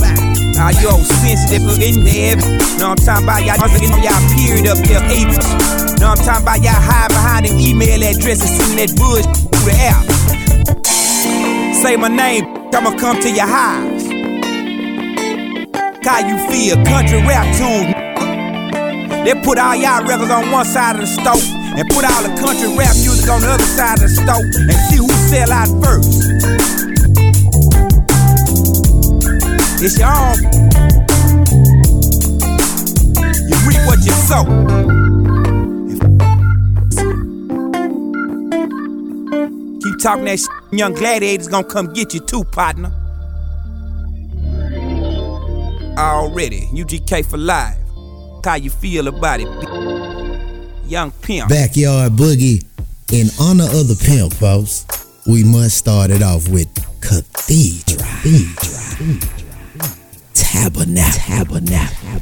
bye. 0.00 0.72
You 0.80 0.88
old 0.92 1.06
sensitive 1.06 1.64
in 1.80 2.04
there. 2.04 2.36
Know 2.78 2.92
I'm 2.92 3.00
talking 3.00 3.24
about? 3.24 3.44
Y'all 3.44 3.60
on 3.62 4.02
y'all 4.02 4.20
period 4.36 4.66
up 4.68 4.78
there, 4.84 5.02
eight. 5.12 5.28
Know 6.00 6.12
I'm 6.12 6.20
talking 6.20 6.42
about? 6.44 6.60
Y'all 6.62 6.76
hide 6.76 7.08
behind 7.08 7.46
an 7.46 7.58
email 7.60 8.00
address 8.02 8.40
and 8.40 8.50
sending 8.50 8.78
that 8.84 8.92
bullshit 8.96 9.24
through 9.28 9.70
the 9.70 9.76
air. 9.80 10.29
Say 11.80 11.96
my 11.96 12.08
name, 12.08 12.44
I'ma 12.74 12.94
come 12.98 13.18
to 13.22 13.30
your 13.30 13.46
house. 13.46 14.04
How 16.04 16.20
you 16.28 16.36
feel? 16.50 16.76
Country 16.84 17.22
rap 17.22 17.46
tunes. 17.56 17.94
They 19.24 19.32
put 19.42 19.58
all 19.58 19.74
y'all 19.74 20.04
records 20.04 20.30
on 20.30 20.50
one 20.50 20.66
side 20.66 20.96
of 20.96 21.00
the 21.00 21.06
stove 21.06 21.42
and 21.78 21.88
put 21.88 22.04
all 22.04 22.22
the 22.22 22.38
country 22.38 22.68
rap 22.76 22.94
music 22.96 23.30
on 23.30 23.40
the 23.40 23.48
other 23.48 23.64
side 23.64 23.94
of 23.94 24.02
the 24.02 24.08
stove 24.08 24.44
and 24.60 24.72
see 24.90 24.98
who 24.98 25.08
sell 25.08 25.50
out 25.50 25.68
first. 25.82 26.28
It's 29.82 29.98
your 29.98 30.12
own. 30.12 30.36
You 33.48 33.56
reap 33.66 33.86
what 33.86 34.04
you 34.04 34.12
sow. 34.28 34.44
Keep 39.82 39.98
talking 40.02 40.24
that 40.26 40.38
shit, 40.38 40.59
young 40.72 40.94
gladiator's 40.94 41.48
gonna 41.48 41.66
come 41.66 41.92
get 41.92 42.14
you 42.14 42.20
too, 42.20 42.44
partner. 42.44 42.92
Already, 45.98 46.68
UGK 46.72 47.26
for 47.26 47.36
life. 47.36 47.76
How 48.44 48.54
you 48.54 48.70
feel 48.70 49.08
about 49.08 49.40
it? 49.40 49.48
Young 50.88 51.10
pimp. 51.10 51.48
Backyard 51.48 52.12
Boogie. 52.12 52.64
In 53.12 53.28
honor 53.40 53.64
of 53.64 53.88
the 53.88 54.00
pimp, 54.06 54.32
folks, 54.34 54.86
we 55.26 55.44
must 55.44 55.76
start 55.76 56.10
it 56.10 56.22
off 56.22 56.48
with 56.48 56.68
Cathedral. 57.00 57.98
Tabernacle. 60.32 61.20
Tabernacle. 61.20 62.20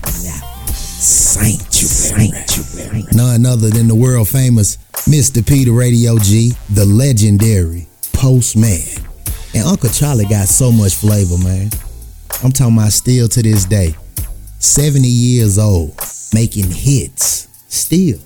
Sanctuary. 0.74 2.28
Sanctuary. 2.28 3.04
None 3.12 3.46
other 3.46 3.70
than 3.70 3.86
the 3.86 3.94
world 3.94 4.28
famous 4.28 4.78
Mr. 5.06 5.46
Peter 5.46 5.72
Radio 5.72 6.18
G, 6.18 6.52
the 6.70 6.84
legendary 6.84 7.87
Postman. 8.18 8.82
And 9.54 9.64
Uncle 9.64 9.88
Charlie 9.90 10.26
got 10.26 10.48
so 10.48 10.72
much 10.72 10.96
flavor, 10.96 11.38
man. 11.38 11.70
I'm 12.42 12.50
talking 12.50 12.76
about 12.76 12.90
still 12.90 13.28
to 13.28 13.42
this 13.42 13.64
day. 13.64 13.94
70 14.58 15.06
years 15.06 15.56
old, 15.56 15.94
making 16.34 16.68
hits. 16.68 17.46
Still. 17.68 18.18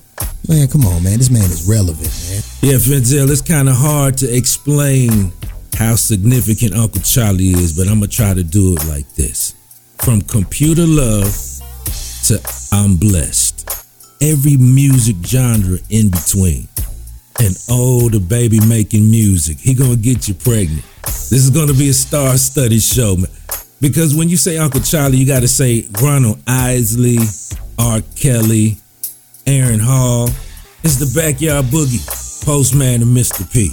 Man, 0.48 0.66
come 0.68 0.86
on, 0.86 1.04
man. 1.04 1.18
This 1.18 1.30
man 1.30 1.44
is 1.44 1.68
relevant, 1.68 2.00
man. 2.00 2.42
Yeah, 2.62 2.78
Fenzel, 2.78 3.30
it's 3.30 3.42
kind 3.42 3.68
of 3.68 3.76
hard 3.76 4.16
to 4.18 4.34
explain 4.34 5.30
how 5.76 5.94
significant 5.96 6.74
Uncle 6.74 7.02
Charlie 7.02 7.50
is, 7.50 7.76
but 7.76 7.86
I'm 7.86 7.98
going 7.98 8.10
to 8.10 8.16
try 8.16 8.32
to 8.32 8.42
do 8.42 8.74
it 8.74 8.84
like 8.86 9.08
this. 9.14 9.54
From 9.98 10.22
computer 10.22 10.86
love 10.86 11.30
to 12.24 12.40
I'm 12.72 12.96
blessed. 12.96 13.68
Every 14.22 14.56
music 14.56 15.16
genre 15.22 15.78
in 15.90 16.10
between. 16.10 16.68
And 17.40 17.56
oh, 17.70 18.08
the 18.08 18.20
baby 18.20 18.60
making 18.66 19.10
music. 19.10 19.58
He 19.58 19.74
gonna 19.74 19.96
get 19.96 20.28
you 20.28 20.34
pregnant. 20.34 20.84
This 21.04 21.44
is 21.44 21.50
gonna 21.50 21.72
be 21.74 21.88
a 21.88 21.94
star-studded 21.94 22.82
show, 22.82 23.16
man. 23.16 23.30
Because 23.80 24.14
when 24.14 24.28
you 24.28 24.36
say 24.36 24.58
Uncle 24.58 24.80
Charlie, 24.80 25.18
you 25.18 25.26
gotta 25.26 25.48
say 25.48 25.86
Ronald 26.00 26.40
Isley, 26.46 27.18
R. 27.78 28.00
Kelly, 28.16 28.76
Aaron 29.46 29.80
Hall. 29.80 30.28
It's 30.84 30.96
the 30.96 31.10
backyard 31.18 31.66
boogie, 31.66 32.02
postman 32.44 33.02
and 33.02 33.16
Mr. 33.16 33.46
P. 33.52 33.70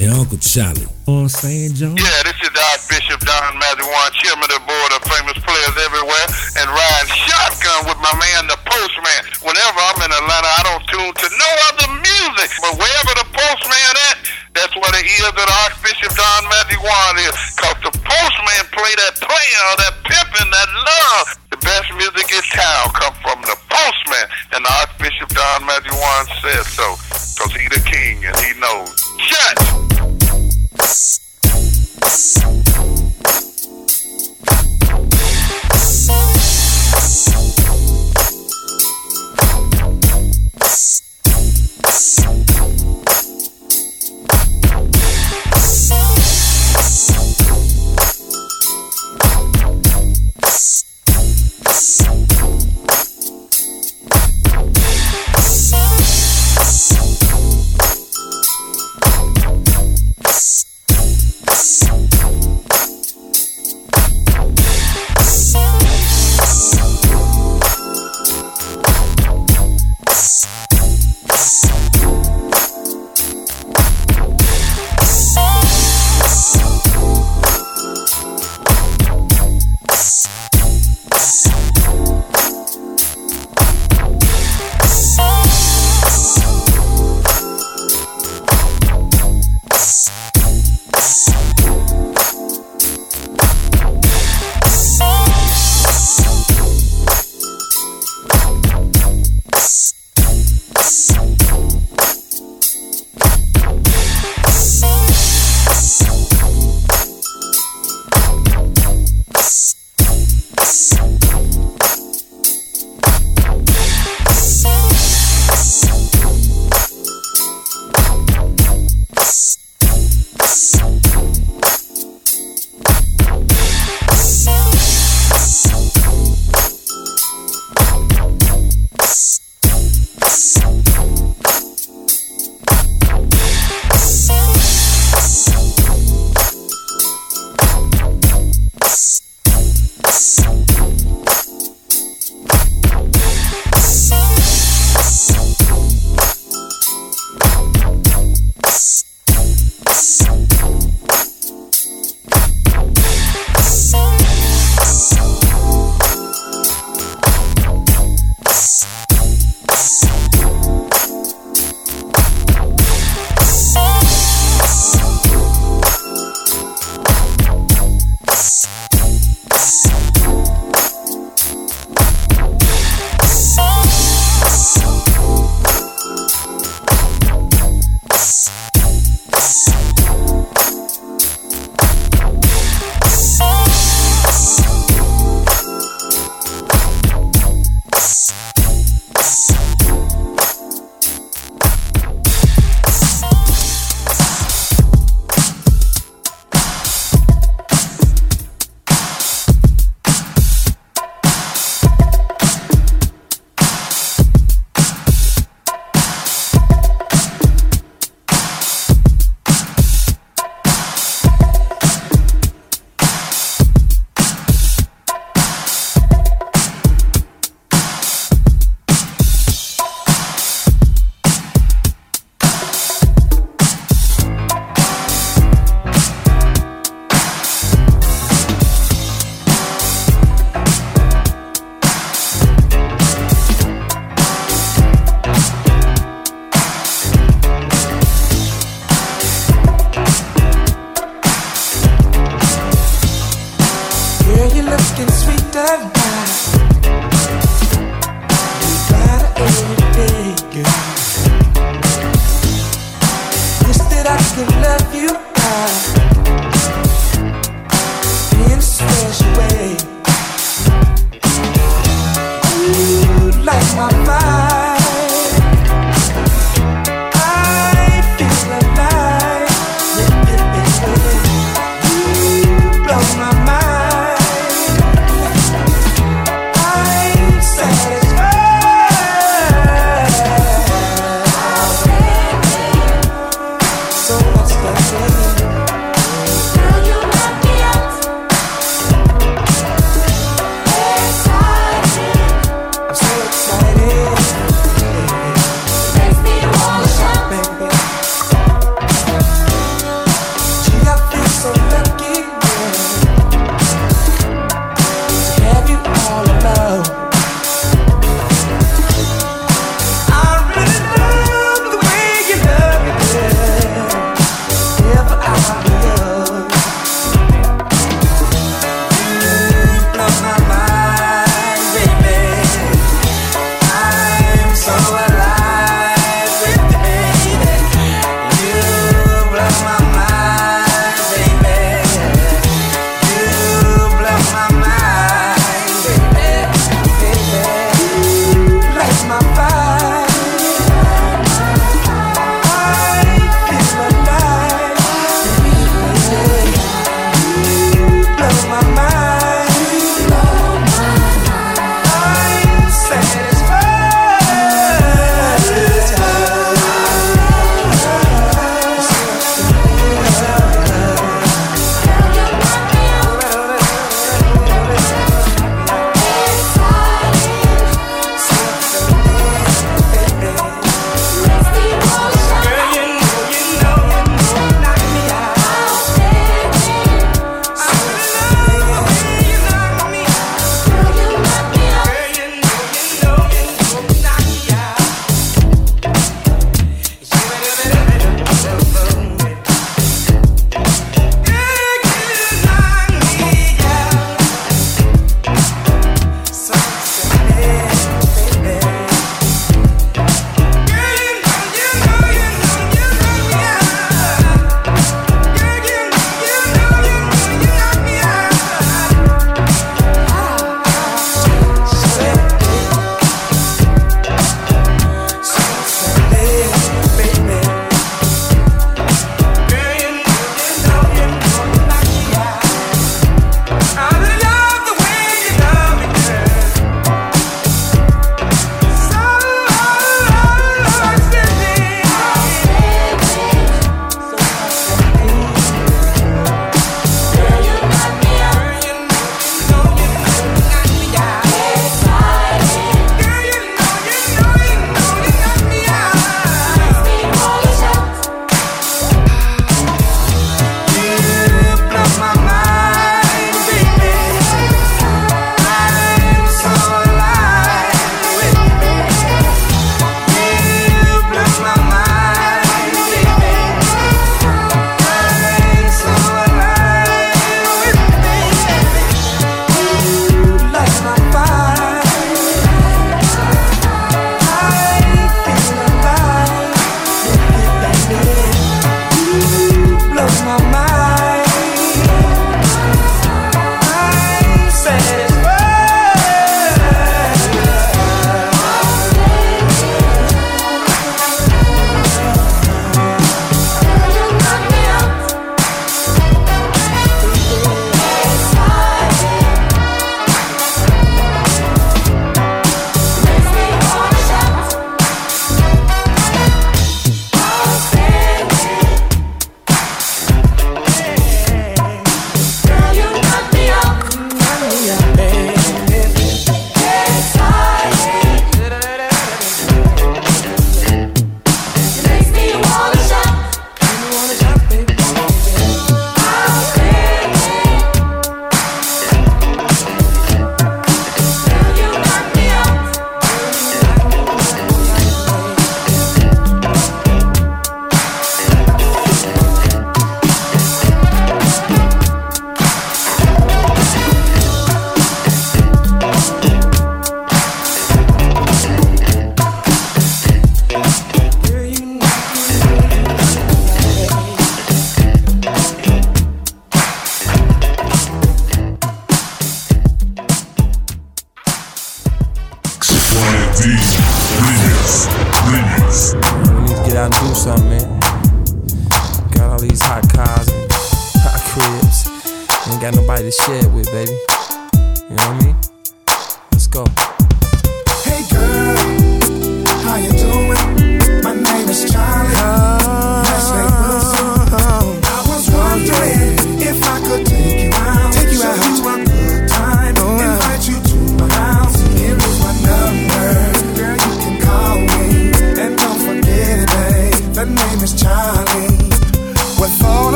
And 0.00 0.12
Uncle 0.16 0.38
Charlie. 0.38 0.80
You 0.80 0.88
know 1.04 1.28
what 1.28 1.28
I'm 1.28 1.28
saying, 1.28 1.74
John? 1.74 1.92
Yeah, 1.92 2.20
this 2.24 2.38
is 2.40 2.48
the 2.54 2.62
Archbishop 2.72 3.20
Don 3.20 3.58
Magic 3.58 3.82
Juan, 3.82 4.08
chairman 4.16 4.46
of 4.46 4.56
the 4.56 4.62
board 4.62 4.90
of 4.94 5.04
famous 5.10 5.36
players 5.42 5.76
everywhere, 5.76 6.26
and 6.56 6.70
riding 6.70 7.12
shotgun 7.26 7.90
with 7.90 7.98
my 7.98 8.14
man, 8.14 8.46
the 8.46 8.56
postman. 8.62 9.20
Whenever 9.42 9.76
I'm 9.76 9.98
in 10.00 10.08
Atlanta, 10.14 10.48
I 10.56 10.62
don't 10.64 10.69
Don 16.80 16.88
Magic 16.88 16.88
Juan 16.88 17.18
is. 17.18 17.34
Cause 17.56 17.76
the 17.82 17.98
postman 17.98 18.64
play 18.72 18.94
that 18.96 19.16
that 19.20 19.76
that 19.76 19.99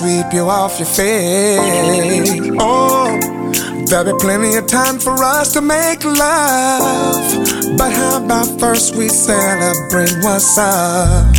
sweep 0.00 0.32
you 0.32 0.48
off 0.48 0.78
your 0.78 0.88
feet. 0.88 2.56
Oh, 2.58 3.20
there'll 3.86 4.10
be 4.10 4.18
plenty 4.18 4.56
of 4.56 4.66
time 4.66 4.98
for 4.98 5.12
us 5.22 5.52
to 5.52 5.60
make 5.60 6.02
love. 6.04 7.76
But 7.76 7.92
how 7.92 8.24
about 8.24 8.48
first 8.58 8.96
we 8.96 9.08
celebrate 9.10 10.14
what's 10.24 10.56
up? 10.56 11.36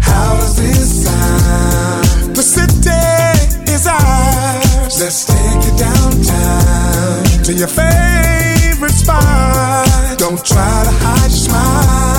How 0.00 0.36
does 0.38 0.56
this 0.56 1.04
sound? 1.04 2.36
The 2.36 2.42
city 2.42 3.72
is 3.74 3.88
ours. 3.88 5.00
Let's 5.00 5.24
take 5.26 5.60
you 5.66 5.74
downtown 5.76 7.24
to 7.46 7.52
your 7.52 7.72
favorite 7.82 8.96
spot. 9.02 10.16
Don't 10.16 10.44
try 10.44 10.76
to 10.84 10.92
hide 11.02 11.30
your 11.30 11.42
smile 11.48 12.15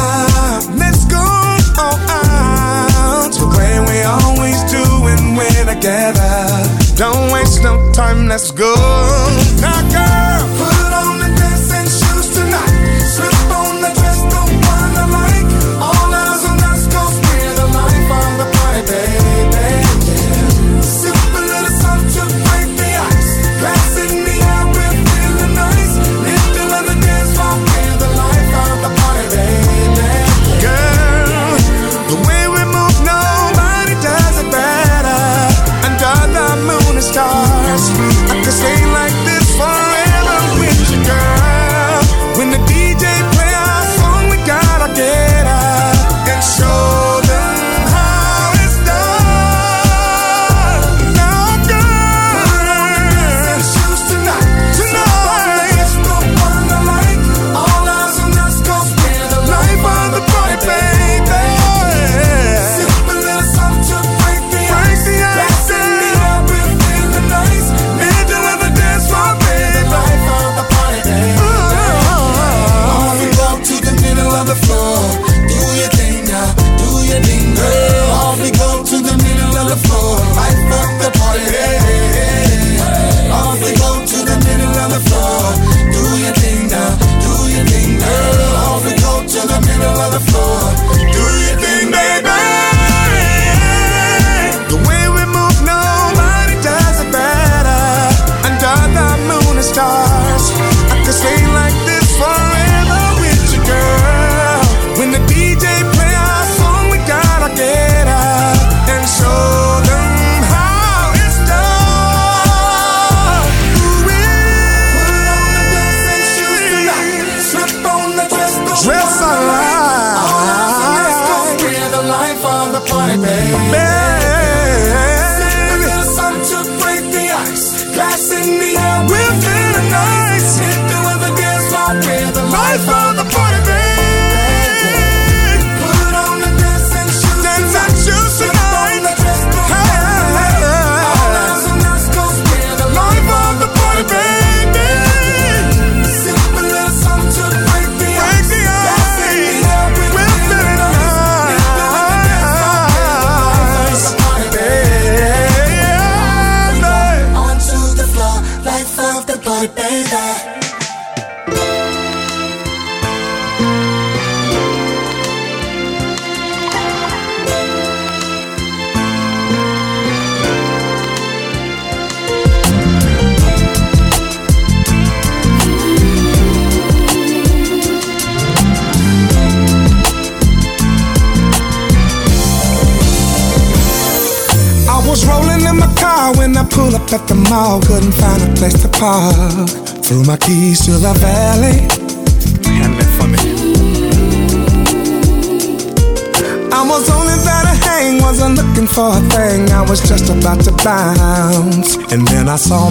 together. 5.79 6.47
Don't 6.95 7.31
waste 7.31 7.61
no 7.63 7.91
time, 7.91 8.27
let's 8.27 8.51
go. 8.51 8.73
Now, 9.61 9.81
girl. 9.89 10.36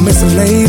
miss 0.06 0.22
a 0.22 0.26
late. 0.36 0.65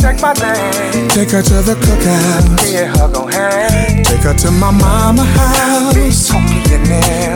take 0.00 0.20
my 0.22 0.32
name. 0.40 1.08
Take 1.08 1.30
her 1.30 1.42
to 1.42 1.56
the 1.62 1.76
cookout. 1.76 2.44
Me 2.56 2.76
and 2.76 2.96
her 2.96 3.08
gon' 3.12 3.30
hang. 3.30 4.02
Take 4.04 4.24
her 4.24 4.34
to 4.34 4.50
my 4.50 4.70
mama 4.70 5.24
house. 5.24 5.94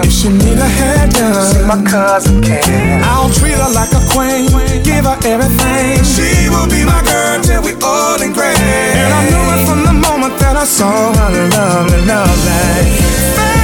If 0.04 0.12
she 0.12 0.28
need 0.28 0.58
a 0.58 0.68
hair 0.68 1.06
done, 1.08 1.52
see 1.52 1.64
my 1.66 1.78
cousin 1.84 2.42
can. 2.42 3.04
I'll 3.04 3.30
treat 3.30 3.54
her 3.54 3.70
like 3.72 3.92
a 3.92 4.02
queen, 4.12 4.48
give 4.82 5.04
her 5.04 5.18
everything. 5.24 6.04
She 6.04 6.48
will 6.48 6.68
be 6.68 6.84
my 6.84 7.00
girl 7.04 7.42
till 7.42 7.62
we 7.62 7.72
old 7.84 8.20
and 8.20 8.34
gray. 8.34 8.54
And 8.54 9.12
I 9.12 9.20
knew 9.28 9.44
it 9.54 9.60
from 9.68 9.80
the 9.84 9.92
moment 9.92 10.38
that 10.40 10.56
I 10.56 10.64
saw 10.64 11.12
her 11.12 11.30
lovely, 11.56 12.00
lovely. 12.06 13.63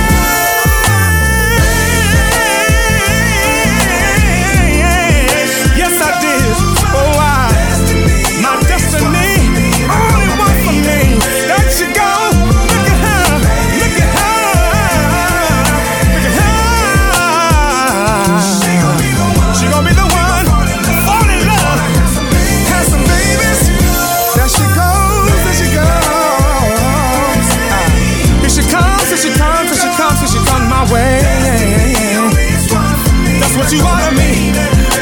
you 33.72 33.80
are 33.86 34.10
to 34.10 34.12
me. 34.16 34.50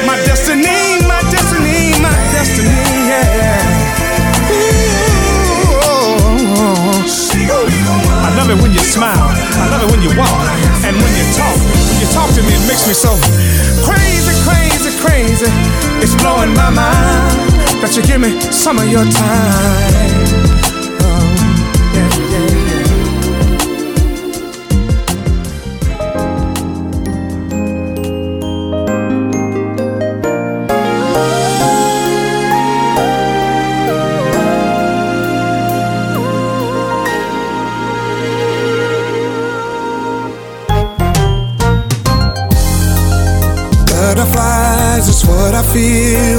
My 0.04 0.16
destiny, 0.28 1.00
my 1.08 1.20
destiny, 1.32 1.96
my 2.00 2.12
destiny, 2.36 2.68
yeah. 3.08 3.64
I 8.20 8.34
love 8.36 8.50
it 8.50 8.60
when 8.60 8.72
you 8.72 8.80
smile. 8.80 9.16
I 9.16 9.68
love 9.70 9.82
it 9.84 9.90
when 9.90 10.02
you 10.02 10.12
walk 10.16 10.28
and 10.84 10.96
when 11.00 11.12
you 11.16 11.24
talk. 11.32 11.56
When 11.56 11.98
you 12.00 12.08
talk 12.12 12.28
to 12.36 12.42
me, 12.42 12.52
it 12.52 12.64
makes 12.68 12.86
me 12.86 12.92
so 12.92 13.16
crazy, 13.88 14.36
crazy, 14.44 14.92
crazy. 15.00 15.50
It's 16.04 16.14
blowing 16.20 16.52
my 16.52 16.68
mind 16.68 17.60
that 17.80 17.96
you 17.96 18.02
give 18.02 18.20
me 18.20 18.38
some 18.52 18.78
of 18.78 18.88
your 18.88 19.04
time. 19.04 20.67
feel 45.78 46.37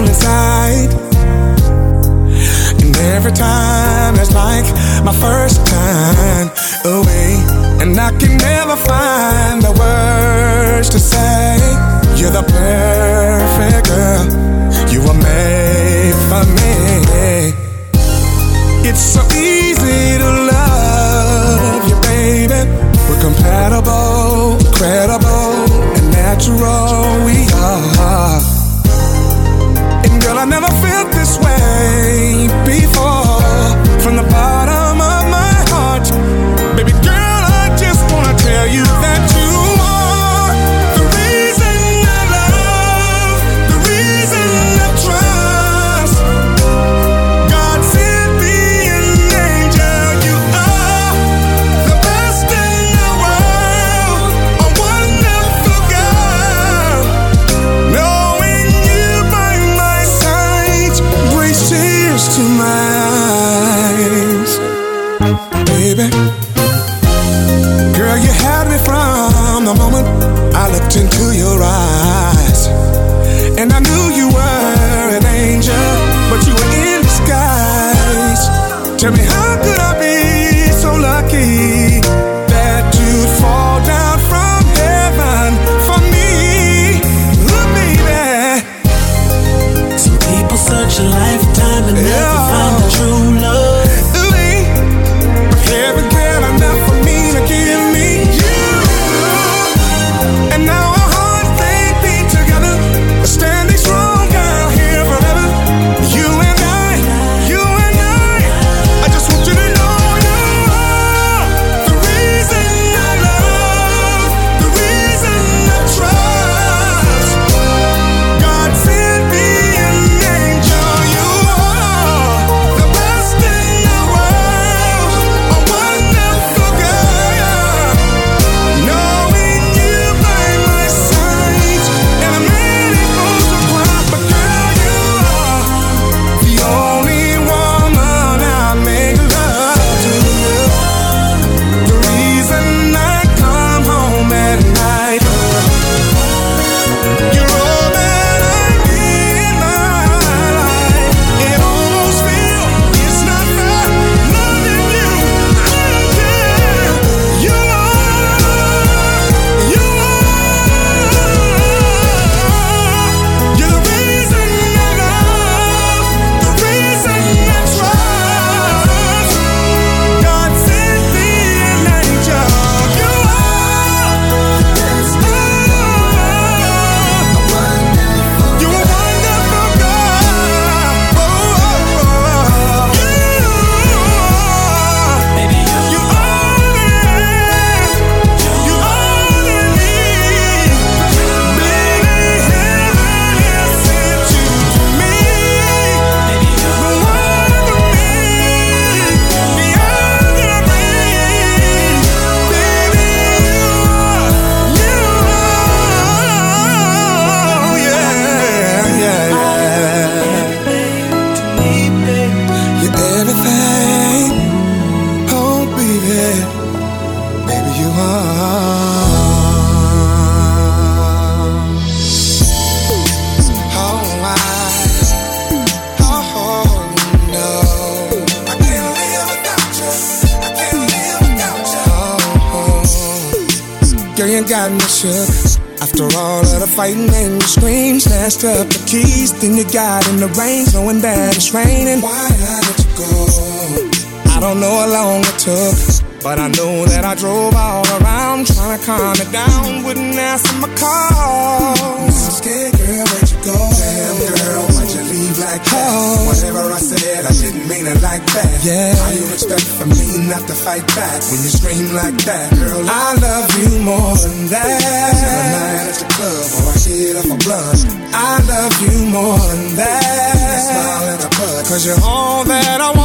when 261.29 261.39
you 261.45 261.49
scream 261.49 261.93
like 261.93 262.17
that, 262.25 262.49
girl. 262.57 262.83
I 262.89 263.13
love 263.21 263.49
you 263.61 263.79
more 263.85 264.15
than 264.17 264.47
that. 264.49 265.13
Till 265.21 265.45
night 265.53 265.89
at 265.89 265.97
the 266.01 266.07
club, 266.15 266.45
or 266.57 266.73
I 266.73 266.77
shit 266.77 267.15
up 267.15 267.25
a 267.25 267.37
blunt. 267.37 267.79
I 268.13 268.33
love 268.49 268.75
you 268.81 268.97
more 269.13 269.37
than 269.37 269.75
that. 269.77 270.59
Smile 270.65 271.05
at 271.13 271.19
the 271.21 271.29
pub, 271.29 271.65
cause 271.69 271.85
you're 271.85 272.01
all 272.03 272.43
that 272.45 272.81
I 272.81 272.89
want. 272.91 272.98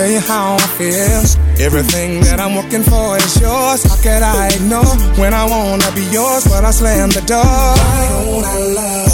Tell 0.00 0.08
you 0.08 0.20
how 0.20 0.56
it 0.56 0.70
feels. 0.80 1.36
Everything 1.60 2.24
that 2.24 2.40
I'm 2.40 2.56
working 2.56 2.82
for 2.82 3.20
is 3.20 3.36
yours. 3.36 3.84
How 3.84 4.00
could 4.00 4.24
I 4.24 4.48
ignore 4.48 4.96
when 5.20 5.34
I 5.34 5.44
wanna 5.44 5.92
be 5.92 6.00
yours, 6.08 6.48
but 6.48 6.64
I 6.64 6.70
slam 6.70 7.10
the 7.10 7.20
door? 7.20 7.44
Why 7.44 8.08
don't 8.08 8.40
I 8.40 8.56
love? 8.80 9.12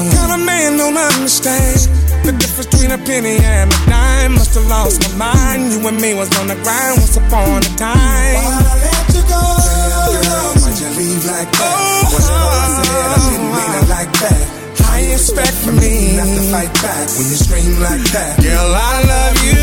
What 0.00 0.08
kind 0.16 0.32
of 0.32 0.40
man 0.46 0.78
don't 0.78 0.96
understand? 0.96 1.92
The 2.24 2.32
difference 2.32 2.72
between 2.72 2.92
a 2.92 3.00
penny 3.04 3.36
and 3.36 3.68
a 3.68 3.78
dime. 3.84 4.32
Must 4.40 4.54
have 4.54 4.66
lost 4.66 5.04
my 5.18 5.28
mind. 5.28 5.76
You 5.76 5.86
and 5.86 6.00
me 6.00 6.14
was 6.14 6.32
on 6.40 6.46
the 6.46 6.56
grind 6.64 6.96
once 7.04 7.18
upon 7.20 7.60
a 7.68 7.72
time. 7.76 8.40
Why'd 8.48 8.64
I 8.64 8.76
let 8.80 9.12
you 9.12 9.22
go? 9.28 9.44
Girl, 10.08 10.48
why'd 10.56 10.80
you 10.80 10.88
leave 10.96 11.24
like 11.28 11.52
that? 11.52 11.84
Oh. 11.84 11.97
expect 15.38 15.64
from 15.64 15.76
me? 15.76 16.16
Not 16.16 16.26
to 16.26 16.42
fight 16.50 16.72
back 16.82 17.08
when 17.16 17.26
you 17.30 17.36
scream 17.36 17.80
like 17.80 18.02
that. 18.12 18.42
Girl, 18.42 18.70
I 18.74 18.94
love 19.06 19.36
you. 19.46 19.62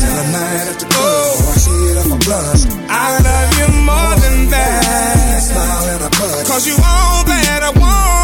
Till 0.00 0.14
I'm 0.20 0.32
night 0.32 0.68
at 0.72 0.78
the 0.80 0.86
oh. 0.92 1.52
I 1.52 1.56
see 1.56 1.80
it 1.90 1.96
on 1.98 2.08
my 2.10 2.18
blush. 2.18 2.62
I 2.88 3.18
love 3.28 3.50
you 3.60 3.68
more 3.84 4.14
than 4.24 4.50
that. 4.50 5.42
Smile 5.42 5.86
and 5.94 6.02
a 6.04 6.10
bud. 6.10 6.46
Cause 6.46 6.66
you 6.66 6.74
all 6.74 7.24
that 7.24 7.60
I 7.62 7.70
want. 7.78 8.21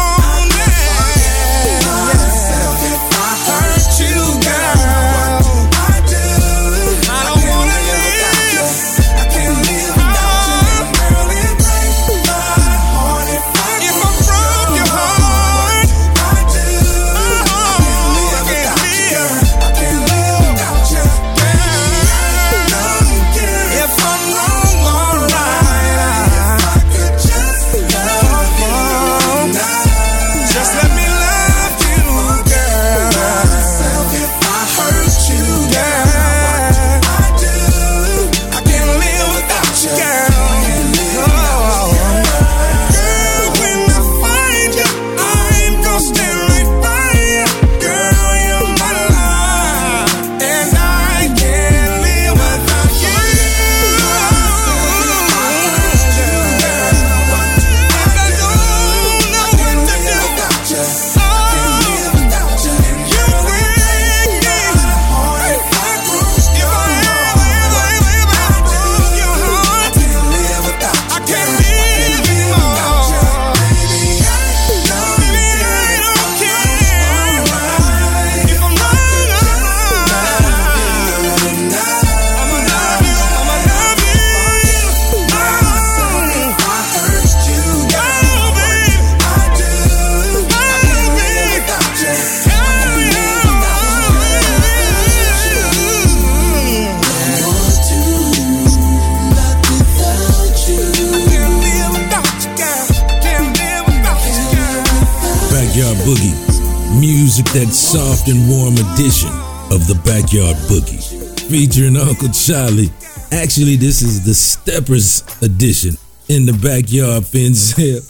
That 107.39 107.71
soft 107.73 108.27
and 108.27 108.47
warm 108.47 108.73
edition 108.73 109.29
of 109.71 109.87
the 109.87 109.95
Backyard 110.05 110.55
Boogie. 110.67 111.01
Featuring 111.49 111.95
Uncle 111.97 112.29
Charlie. 112.29 112.91
Actually, 113.31 113.75
this 113.75 114.03
is 114.03 114.23
the 114.23 114.35
Steppers 114.35 115.23
edition 115.41 115.95
in 116.27 116.45
the 116.45 116.53
Backyard 116.53 117.23
Fenzel. 117.23 118.05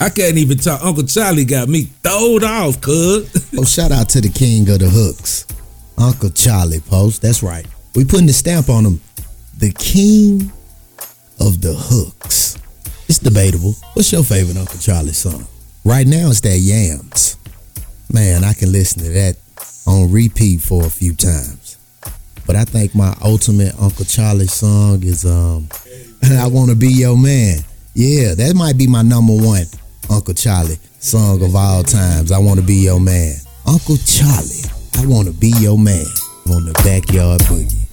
I 0.00 0.08
can't 0.08 0.38
even 0.38 0.56
talk. 0.56 0.82
Uncle 0.82 1.02
Charlie 1.02 1.44
got 1.44 1.68
me 1.68 1.82
throwed 2.02 2.44
off, 2.44 2.80
cuz. 2.80 3.28
Oh, 3.58 3.64
shout 3.64 3.90
out 3.92 4.08
to 4.10 4.20
the 4.20 4.30
king 4.30 4.70
of 4.70 4.78
the 4.78 4.88
hooks, 4.88 5.44
Uncle 5.98 6.30
Charlie 6.30 6.80
Post. 6.80 7.20
That's 7.20 7.42
right. 7.42 7.66
We 7.96 8.04
putting 8.04 8.26
the 8.28 8.32
stamp 8.32 8.70
on 8.70 8.86
him. 8.86 9.00
The 9.58 9.72
king 9.72 10.52
of 11.40 11.60
the 11.60 11.74
hooks. 11.74 12.56
It's 13.08 13.18
debatable. 13.18 13.74
What's 13.92 14.10
your 14.12 14.22
favorite 14.22 14.56
Uncle 14.56 14.78
Charlie 14.78 15.12
song? 15.12 15.46
Right 15.84 16.06
now, 16.06 16.30
it's 16.30 16.40
that 16.42 16.56
Yams. 16.58 17.34
Man, 18.12 18.42
I 18.42 18.54
can 18.54 18.72
listen 18.72 19.02
to 19.02 19.10
that 19.10 19.36
on 19.86 20.10
repeat 20.10 20.62
for 20.62 20.84
a 20.84 20.90
few 20.90 21.14
times. 21.14 21.76
But 22.46 22.56
I 22.56 22.64
think 22.64 22.94
my 22.94 23.14
ultimate 23.22 23.74
Uncle 23.78 24.06
Charlie 24.06 24.46
song 24.46 25.02
is 25.02 25.26
um 25.26 25.68
I 26.22 26.46
Wanna 26.46 26.74
Be 26.74 26.88
Your 26.88 27.18
Man. 27.18 27.58
Yeah, 27.94 28.34
that 28.34 28.54
might 28.56 28.78
be 28.78 28.86
my 28.86 29.02
number 29.02 29.34
one 29.34 29.64
Uncle 30.08 30.34
Charlie 30.34 30.78
song 30.98 31.42
of 31.44 31.54
all 31.54 31.82
times. 31.82 32.32
I 32.32 32.38
Wanna 32.38 32.62
Be 32.62 32.76
Your 32.76 33.00
Man. 33.00 33.34
Uncle 33.66 33.98
Charlie, 33.98 34.64
I 34.96 35.06
Wanna 35.06 35.32
Be 35.32 35.52
Your 35.58 35.78
Man 35.78 36.06
on 36.50 36.64
the 36.64 36.72
Backyard 36.84 37.40
Boogie. 37.42 37.88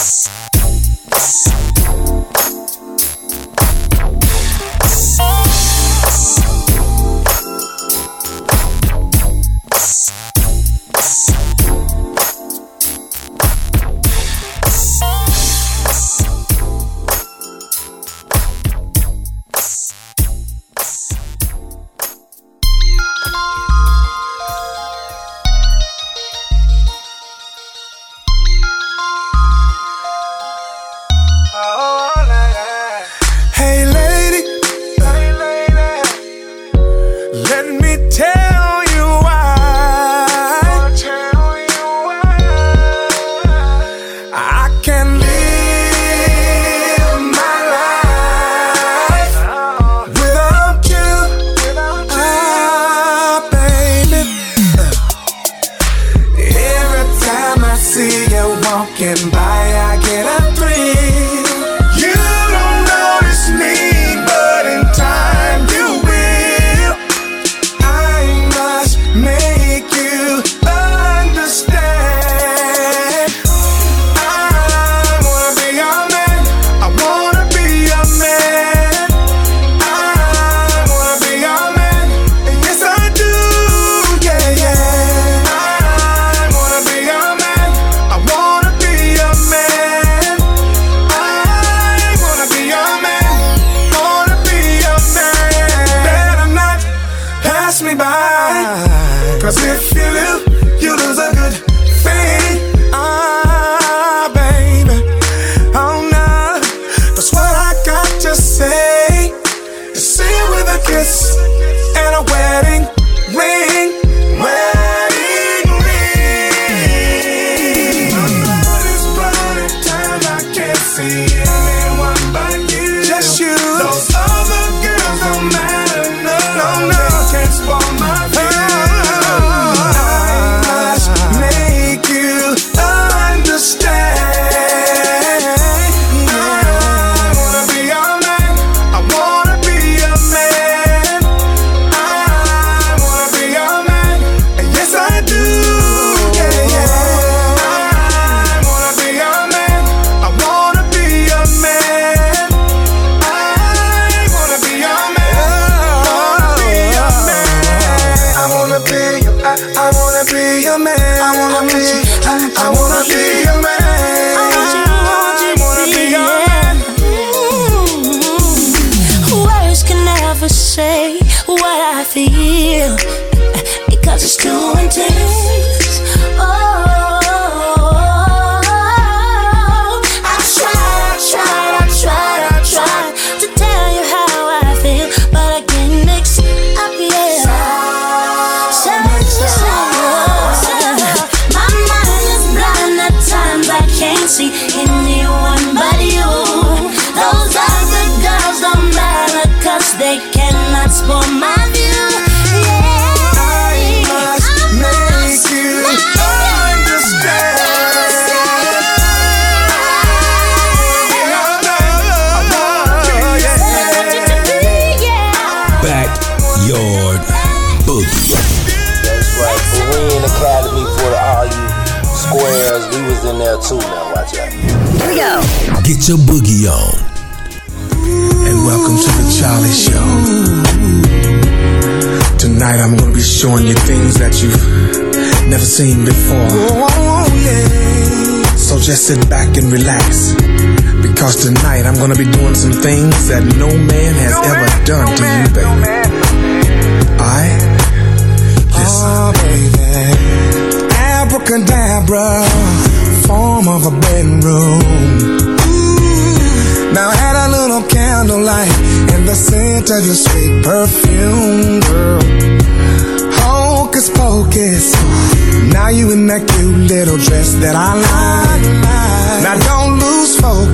Peace. 0.00 0.39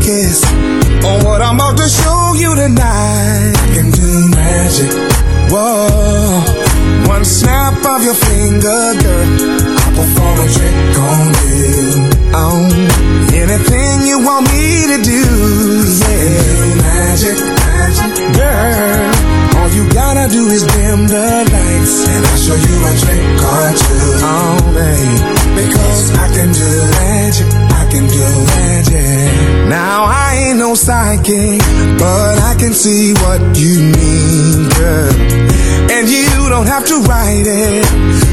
Focus 0.06 0.44
on 1.04 1.24
what 1.24 1.42
I'm 1.42 1.56
about 1.56 1.76
to 1.78 1.88
show 1.88 2.34
you 2.38 2.54
tonight. 2.54 3.54
Can 3.74 3.90
do 3.90 4.28
magic. 4.30 4.92
Whoa. 5.50 6.42
One 7.08 7.24
snap 7.24 7.84
of 7.84 8.02
your 8.02 8.14
finger, 8.14 8.94
girl. 9.02 9.28
I'll 9.78 9.94
perform 9.98 10.36
a 10.38 10.46
trick 10.46 10.98
on 10.98 11.26
you. 11.42 12.10
Oh, 12.38 12.70
anything 13.34 14.06
you 14.06 14.18
want 14.22 14.46
me 14.52 14.86
to 14.92 14.98
do, 15.02 15.22
yeah. 16.02 16.74
Magic, 16.86 17.38
magic, 17.38 18.12
girl. 18.34 19.26
All 19.58 19.70
you 19.70 19.88
gotta 19.90 20.28
do 20.30 20.46
is 20.48 20.62
dim 20.66 21.06
the 21.06 21.26
lights, 21.50 22.06
and 22.06 22.26
I'll 22.26 22.38
show 22.38 22.54
you 22.54 22.76
a 22.86 22.92
trick 23.02 23.26
or 23.42 23.66
two. 23.82 24.10
Oh, 24.22 24.56
babe, 24.74 25.18
because 25.56 26.02
I 26.14 26.26
can 26.34 26.52
do 26.52 26.70
magic, 26.94 27.48
can 27.90 28.06
do 28.08 28.26
magic. 28.56 29.68
Now 29.68 30.04
I 30.04 30.48
ain't 30.48 30.58
no 30.58 30.74
psychic, 30.74 31.60
but 31.98 32.38
I 32.38 32.54
can 32.58 32.72
see 32.72 33.14
what 33.14 33.40
you 33.56 33.92
mean, 33.94 34.68
girl. 34.78 35.14
And 35.90 36.08
you 36.08 36.48
don't 36.48 36.66
have 36.66 36.86
to 36.86 36.96
write 37.08 37.46
it. 37.46 37.84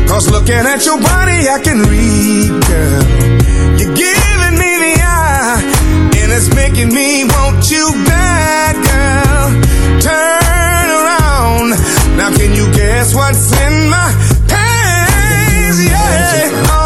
Cause 0.07 0.29
looking 0.29 0.65
at 0.73 0.85
your 0.85 0.99
body, 0.99 1.47
I 1.49 1.59
can 1.63 1.79
read, 1.89 2.51
girl. 2.67 3.03
You're 3.79 3.95
giving 3.95 4.55
me 4.61 4.71
the 4.85 4.95
eye, 5.01 5.61
and 6.19 6.31
it's 6.31 6.53
making 6.55 6.93
me 6.93 7.25
want 7.25 7.69
you 7.69 7.85
back, 8.05 8.75
girl. 8.75 9.45
Turn 10.01 10.87
around. 10.99 11.69
Now, 12.17 12.29
can 12.35 12.53
you 12.55 12.71
guess 12.73 13.15
what's 13.15 13.51
in 13.65 13.89
my 13.89 14.09
pants? 14.47 15.79
Yeah. 15.85 16.82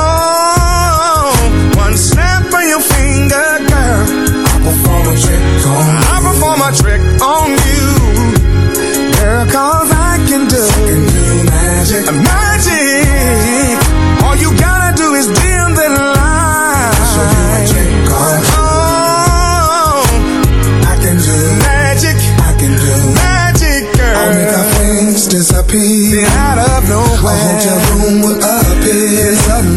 Finger, 3.18 3.50
girl. 3.70 4.02
I'll 4.48 4.62
perform 4.62 5.06
a 5.10 5.16
trick 5.18 5.42
on 5.66 5.86
you. 5.90 6.06
I'll 6.12 6.24
perform 6.30 6.60
a 6.62 6.72
trick 6.82 7.02
on 7.22 7.50
you. 7.66 7.86
Girl, 9.18 9.46
cause 9.50 9.90
I 9.92 10.14
can 10.28 10.44
do, 10.54 10.64
magic. 11.50 12.04
Magic. 12.30 13.78
All 14.24 14.36
you 14.36 14.50
gotta 14.58 14.92
do 14.96 15.08
is 15.16 15.28
dim 15.28 15.70
the 15.80 15.88
light. 16.18 16.94
Show 17.14 17.26
you 17.34 17.46
a 17.58 17.62
trick 17.72 17.92
on 18.22 18.40
Oh, 18.60 20.06
I 20.92 20.96
can 21.02 21.18
do 21.18 21.38
magic. 21.66 22.18
I 22.48 22.52
can 22.60 22.74
do 22.86 22.94
magic, 23.24 23.82
girl. 23.98 24.18
I'll 24.18 24.34
make 24.38 24.54
our 24.60 24.68
things 24.78 25.28
disappear. 25.28 26.26
Out 26.46 26.60
of 26.60 26.90
nowhere. 26.90 27.34
A 27.34 27.44
hotel 27.46 27.80
room 27.90 28.16
will 28.22 28.38
appear 28.38 29.36
suddenly. 29.46 29.77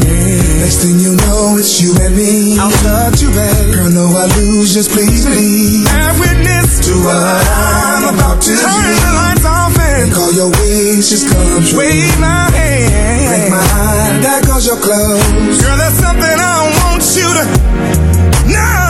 Next 0.80 0.92
thing 0.96 1.00
you 1.04 1.14
know, 1.28 1.58
it's 1.58 1.76
you 1.82 1.92
and 2.00 2.16
me. 2.16 2.56
I'll 2.56 2.72
touch 2.80 3.20
you, 3.20 3.28
babe. 3.28 3.74
Girl, 3.74 3.90
no 3.92 4.16
illusions, 4.16 4.88
please 4.88 5.26
believe. 5.26 5.84
Bear 5.84 6.16
witness 6.16 6.80
to 6.88 6.96
what 7.04 7.20
I'm 7.20 8.14
about 8.14 8.40
to 8.40 8.48
do. 8.48 8.56
Turn 8.56 8.88
the 8.88 9.12
lights 9.12 9.44
off 9.44 9.76
and 9.76 10.08
make 10.08 10.16
all 10.16 10.32
your 10.32 10.48
wishes 10.48 11.28
come 11.28 11.60
true. 11.68 11.80
Wave 11.80 12.18
my 12.18 12.48
hand, 12.56 13.28
break 13.28 13.50
my 13.52 13.60
heart. 13.60 14.22
There 14.24 14.40
goes 14.48 14.64
your 14.64 14.80
clothes. 14.80 15.60
Girl, 15.60 15.76
there's 15.76 16.00
something 16.00 16.24
I 16.24 16.72
want 16.72 17.04
you 17.12 17.28
to 17.28 17.44
know. 18.48 18.89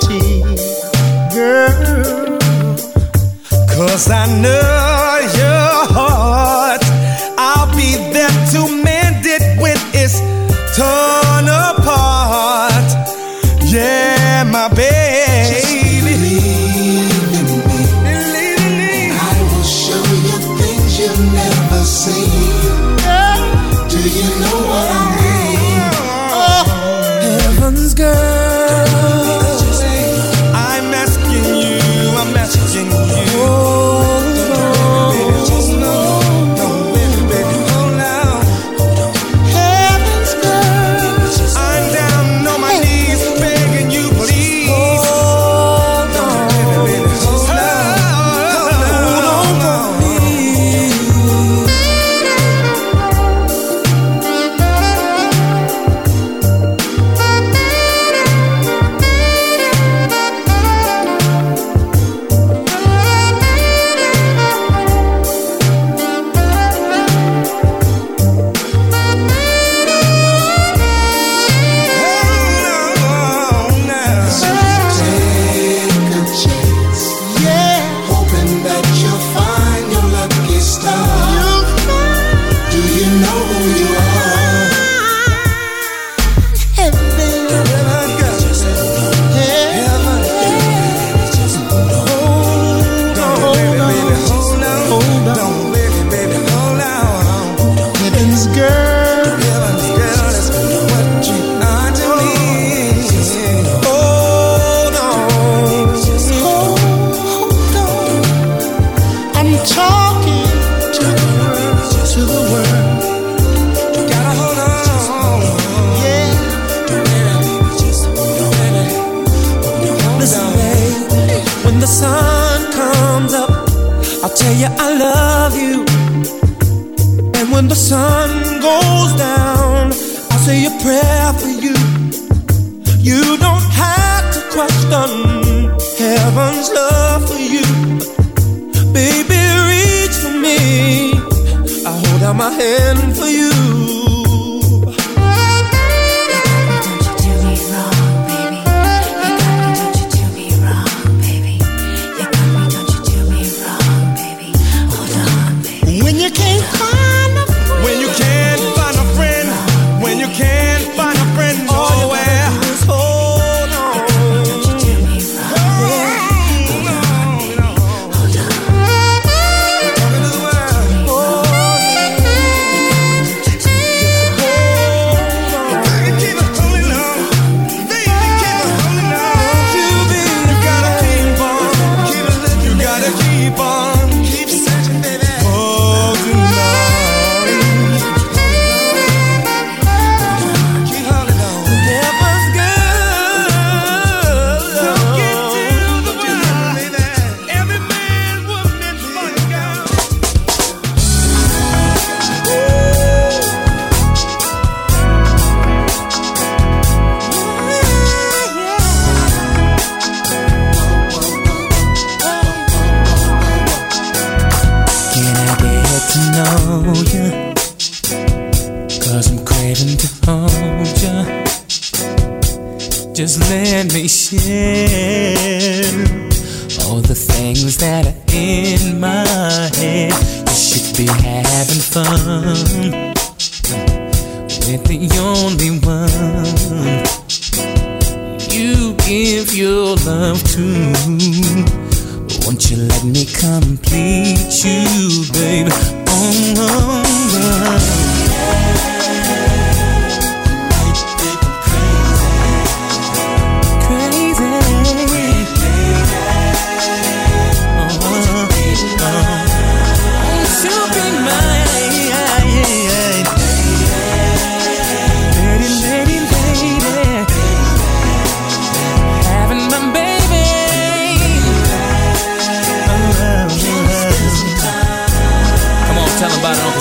Tears, 0.00 0.64
girl. 1.34 2.38
Cause 3.74 4.10
I 4.10 4.26
know 4.40 5.20
your 5.38 5.59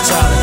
tell 0.03 0.38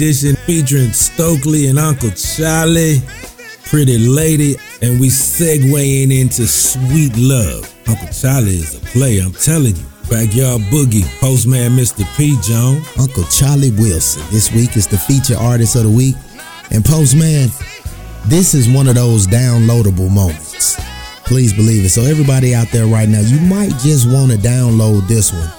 condition 0.00 0.34
featuring 0.46 0.92
Stokley 0.92 1.68
and 1.68 1.78
Uncle 1.78 2.08
Charlie, 2.12 3.02
Pretty 3.64 3.98
Lady, 3.98 4.56
and 4.80 4.98
we 4.98 5.08
segueing 5.08 6.10
into 6.10 6.46
Sweet 6.46 7.12
Love. 7.18 7.70
Uncle 7.86 8.08
Charlie 8.08 8.56
is 8.56 8.76
a 8.76 8.80
player, 8.80 9.22
I'm 9.22 9.32
telling 9.32 9.76
you. 9.76 9.84
Backyard 10.08 10.62
Boogie, 10.72 11.04
Postman 11.20 11.72
Mr. 11.72 12.06
P. 12.16 12.38
Jones. 12.40 12.88
Uncle 12.98 13.24
Charlie 13.24 13.72
Wilson. 13.72 14.22
This 14.30 14.50
week 14.54 14.74
is 14.74 14.86
the 14.86 14.96
feature 14.96 15.36
artist 15.36 15.76
of 15.76 15.82
the 15.82 15.90
week. 15.90 16.16
And 16.70 16.82
Postman, 16.82 17.50
this 18.24 18.54
is 18.54 18.70
one 18.70 18.88
of 18.88 18.94
those 18.94 19.26
downloadable 19.26 20.10
moments. 20.10 20.80
Please 21.26 21.52
believe 21.52 21.84
it. 21.84 21.90
So, 21.90 22.00
everybody 22.00 22.54
out 22.54 22.68
there 22.68 22.86
right 22.86 23.08
now, 23.08 23.20
you 23.20 23.38
might 23.40 23.76
just 23.80 24.10
want 24.10 24.30
to 24.30 24.38
download 24.38 25.06
this 25.08 25.30
one 25.30 25.52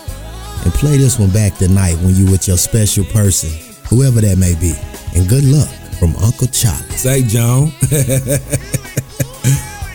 and 0.64 0.74
play 0.74 0.98
this 0.98 1.20
one 1.20 1.30
back 1.30 1.58
tonight 1.58 1.94
when 1.98 2.16
you 2.16 2.26
with 2.26 2.48
your 2.48 2.58
special 2.58 3.06
person, 3.06 3.71
whoever 3.92 4.22
that 4.22 4.38
may 4.40 4.56
be. 4.56 4.74
And 5.14 5.30
good 5.30 5.44
luck 5.44 5.68
from 6.00 6.16
Uncle 6.24 6.48
Charlie. 6.48 6.90
Say, 6.96 7.22
John. 7.24 7.68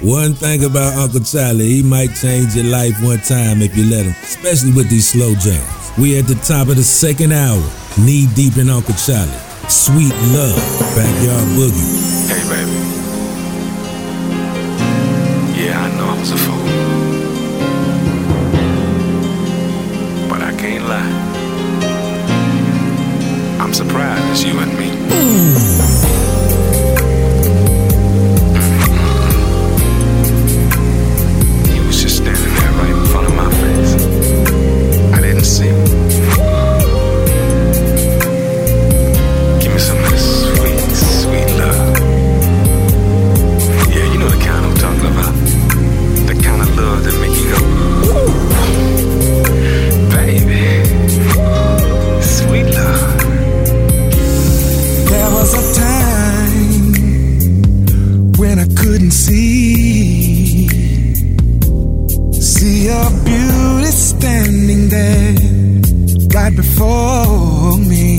one 0.04 0.34
thing 0.34 0.64
about 0.64 0.94
Uncle 0.94 1.20
Charlie, 1.20 1.66
he 1.66 1.82
might 1.82 2.14
change 2.14 2.54
your 2.54 2.66
life 2.66 3.02
one 3.02 3.18
time 3.18 3.62
if 3.62 3.74
you 3.76 3.84
let 3.90 4.04
him, 4.04 4.14
especially 4.22 4.72
with 4.72 4.88
these 4.90 5.08
slow 5.08 5.34
jams. 5.34 5.92
We 5.98 6.18
at 6.18 6.26
the 6.26 6.34
top 6.36 6.68
of 6.68 6.76
the 6.76 6.84
second 6.84 7.32
hour, 7.32 7.62
knee 7.98 8.26
deep 8.34 8.58
in 8.58 8.68
Uncle 8.68 8.94
Charlie. 8.94 9.32
Sweet 9.68 10.12
love, 10.36 10.60
backyard 10.94 11.48
boogie. 11.56 12.28
Hey, 12.28 12.44
baby. 12.52 12.76
Yeah, 15.58 15.80
I 15.80 15.88
know 15.96 16.04
I 16.04 16.14
was 16.20 16.30
a 16.30 16.36
fool. 16.36 16.85
It's 23.98 24.44
you 24.44 24.58
and 24.58 24.78
me. 24.78 26.35
for 66.76 67.76
me. 67.78 68.16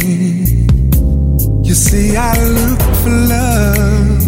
You 1.67 1.75
see, 1.75 2.15
I 2.15 2.33
look 2.57 2.81
for 3.01 3.13
love 3.35 4.27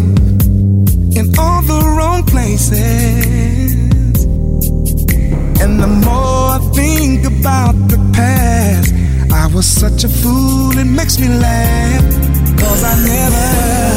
in 1.18 1.26
all 1.38 1.62
the 1.62 1.80
wrong 1.96 2.22
places. 2.24 3.74
And 5.62 5.72
the 5.84 5.90
more 6.06 6.46
I 6.56 6.60
think 6.74 7.26
about 7.26 7.74
the 7.92 7.98
past, 8.12 8.92
I 9.32 9.46
was 9.54 9.66
such 9.66 10.04
a 10.04 10.08
fool, 10.08 10.78
it 10.78 10.84
makes 10.84 11.18
me 11.18 11.28
laugh. 11.28 12.04
Cause 12.60 12.84
I 12.84 12.94
never 13.06 13.89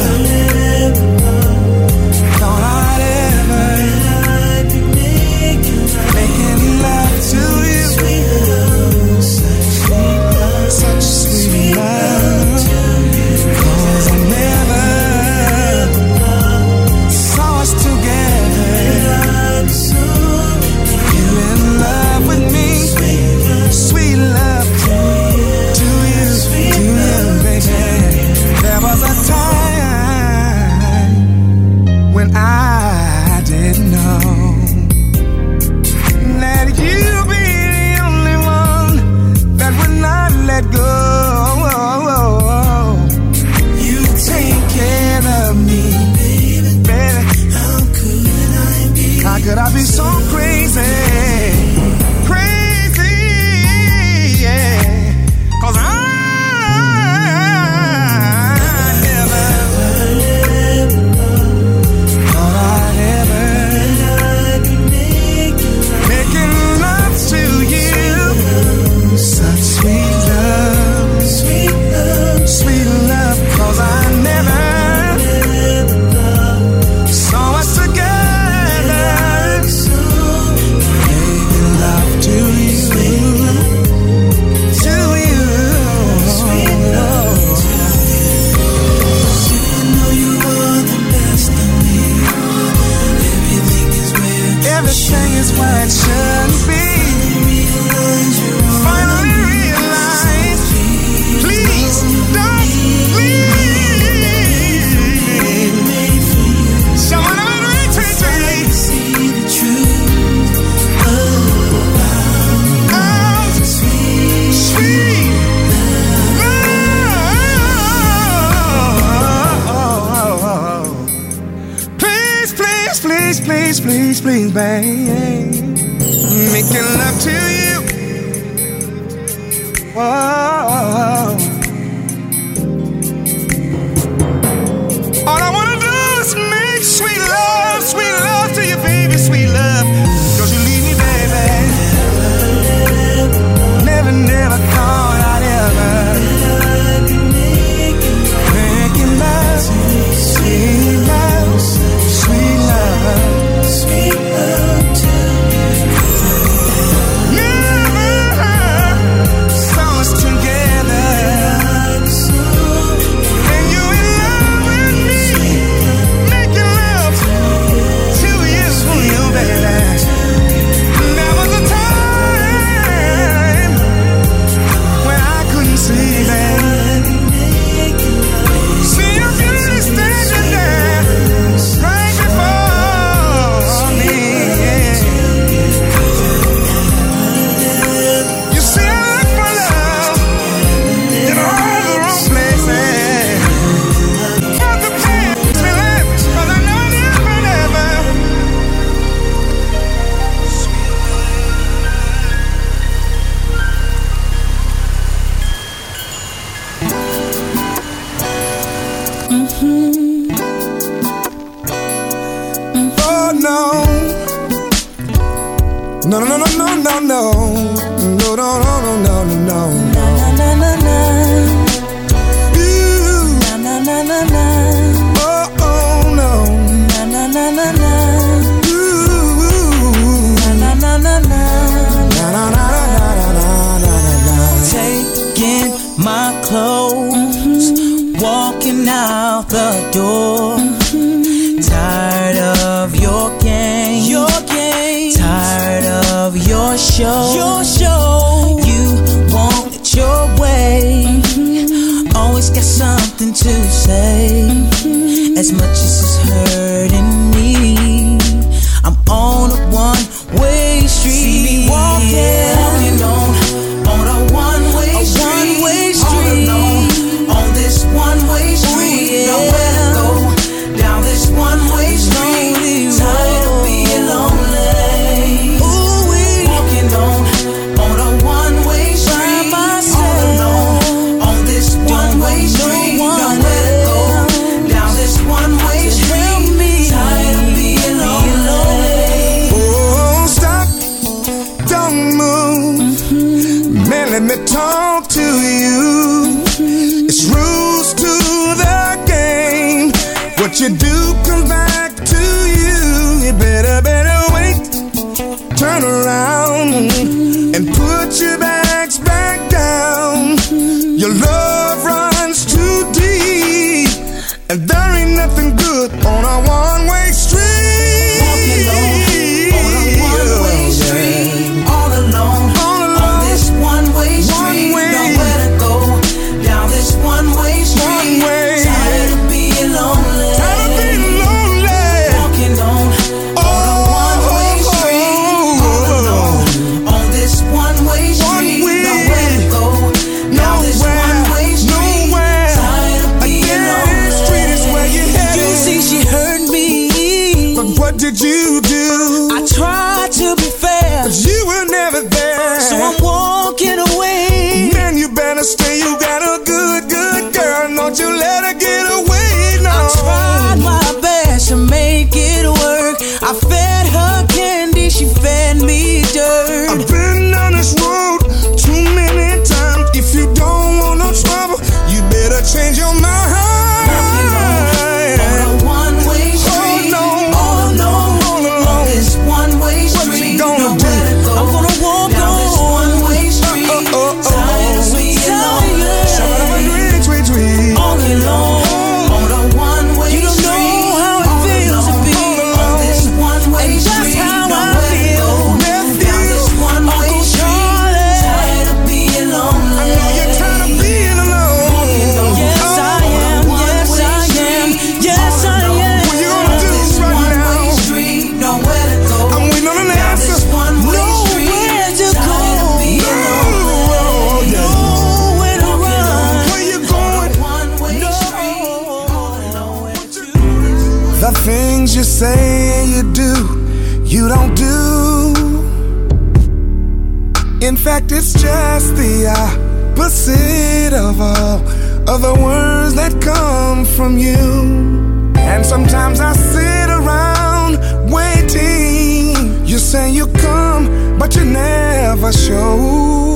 from 434.13 434.21
you. 434.21 435.33
And 435.37 435.65
sometimes 435.65 436.19
I 436.19 436.33
sit 436.33 436.89
around 436.89 437.79
waiting. 438.11 439.65
You 439.65 439.77
say 439.77 440.11
you 440.11 440.27
come, 440.27 441.17
but 441.17 441.35
you 441.35 441.45
never 441.45 442.31
show. 442.31 443.33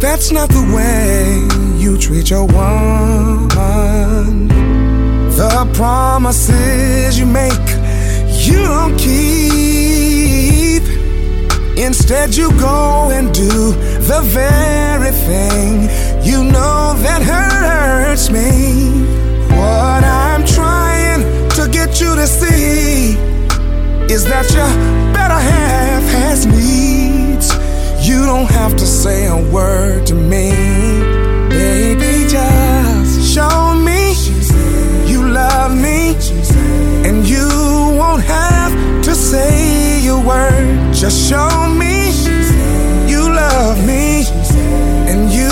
That's 0.00 0.30
not 0.30 0.48
the 0.50 0.64
way 0.76 1.46
you 1.82 1.98
treat 1.98 2.30
your 2.30 2.46
woman. 2.46 3.48
The 5.38 5.70
promises 5.74 7.18
you 7.18 7.26
make, 7.26 7.68
you 8.46 8.62
don't 8.62 8.96
keep. 8.98 10.82
Instead, 11.78 12.36
you 12.36 12.50
go 12.58 13.10
and 13.10 13.32
do 13.32 13.72
the 14.10 14.20
very 14.24 15.12
thing 15.12 15.88
you 16.24 16.44
know 16.44 16.94
that 17.04 17.22
hurts 17.22 18.30
me. 18.30 19.17
What 19.58 20.04
I'm 20.04 20.46
trying 20.46 21.22
to 21.56 21.68
get 21.68 22.00
you 22.00 22.14
to 22.14 22.26
see 22.26 23.16
is 24.14 24.24
that 24.24 24.46
your 24.54 24.70
better 25.12 25.40
half 25.52 26.04
has 26.18 26.46
needs. 26.46 27.48
You 28.08 28.24
don't 28.24 28.50
have 28.50 28.76
to 28.76 28.86
say 28.86 29.26
a 29.26 29.36
word 29.50 30.06
to 30.06 30.14
me, 30.14 30.50
baby. 31.50 32.28
Just 32.30 33.34
show 33.34 33.74
me 33.74 34.14
you 35.10 35.28
love 35.28 35.72
me, 35.76 36.14
and 37.06 37.26
you 37.26 37.48
won't 37.98 38.22
have 38.22 38.72
to 39.02 39.14
say 39.14 40.06
a 40.06 40.16
word. 40.16 40.94
Just 40.94 41.28
show 41.28 41.50
me 41.82 42.10
you 43.10 43.22
love 43.22 43.84
me, 43.86 44.24
and 45.10 45.30
you 45.32 45.50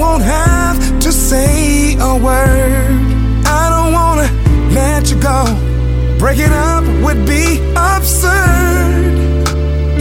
won't 0.00 0.24
have 0.24 0.76
to 1.00 1.12
say 1.12 1.96
a 2.00 2.16
word. 2.16 3.03
Go. 5.24 5.40
Breaking 6.18 6.52
up 6.52 6.84
would 7.02 7.26
be 7.26 7.44
absurd 7.74 9.14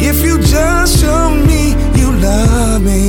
if 0.10 0.18
you 0.26 0.36
just 0.56 1.00
show 1.02 1.30
me 1.50 1.62
you 2.00 2.12
love 2.28 2.82
me. 2.82 3.04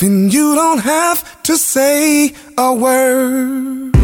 Then 0.00 0.30
you 0.30 0.54
don't 0.54 0.82
have 0.94 1.42
to 1.48 1.56
say 1.56 2.34
a 2.56 2.72
word. 2.74 3.94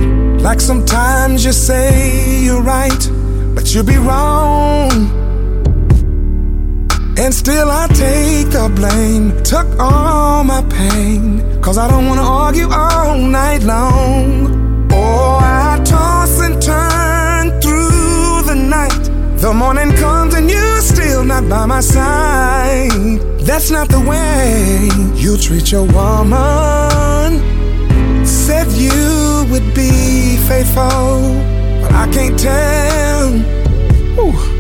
Like 0.47 0.61
sometimes 0.61 1.45
you 1.47 1.53
say 1.53 2.43
you're 2.47 2.63
right, 2.63 3.05
but 3.55 3.75
you'll 3.75 3.91
be 3.97 3.99
wrong. 4.09 4.93
And 7.19 7.35
still 7.35 7.69
I 7.71 7.87
take 7.89 8.51
the 8.51 8.71
blame, 8.77 9.43
took 9.43 9.67
all 9.81 10.45
my 10.45 10.63
pain, 10.79 11.61
cause 11.61 11.77
I 11.77 11.89
don't 11.91 12.07
wanna 12.07 12.23
argue 12.23 12.71
all 12.71 13.19
night 13.19 13.63
long. 13.63 14.58
Oh, 15.21 15.39
I 15.43 15.83
toss 15.85 16.41
and 16.47 16.57
turn 16.63 17.61
through 17.61 18.43
the 18.51 18.55
night. 18.55 19.05
The 19.45 19.53
morning 19.53 19.91
comes 19.97 20.35
and 20.35 20.49
you're 20.49 20.81
still 20.81 21.25
not 21.25 21.49
by 21.49 21.67
my 21.67 21.81
side. 21.81 23.21
That's 23.49 23.71
not 23.71 23.89
the 23.89 24.03
way 24.13 24.89
you 25.17 25.37
treat 25.37 25.73
your 25.73 25.87
woman. 25.99 27.31
Said 28.25 28.69
you 28.85 29.47
would 29.51 29.69
be 29.75 30.37
faithful, 30.51 31.19
but 31.81 31.93
I 32.05 32.07
can't 32.13 32.39
tell. 32.39 33.29
Ooh. 34.23 34.59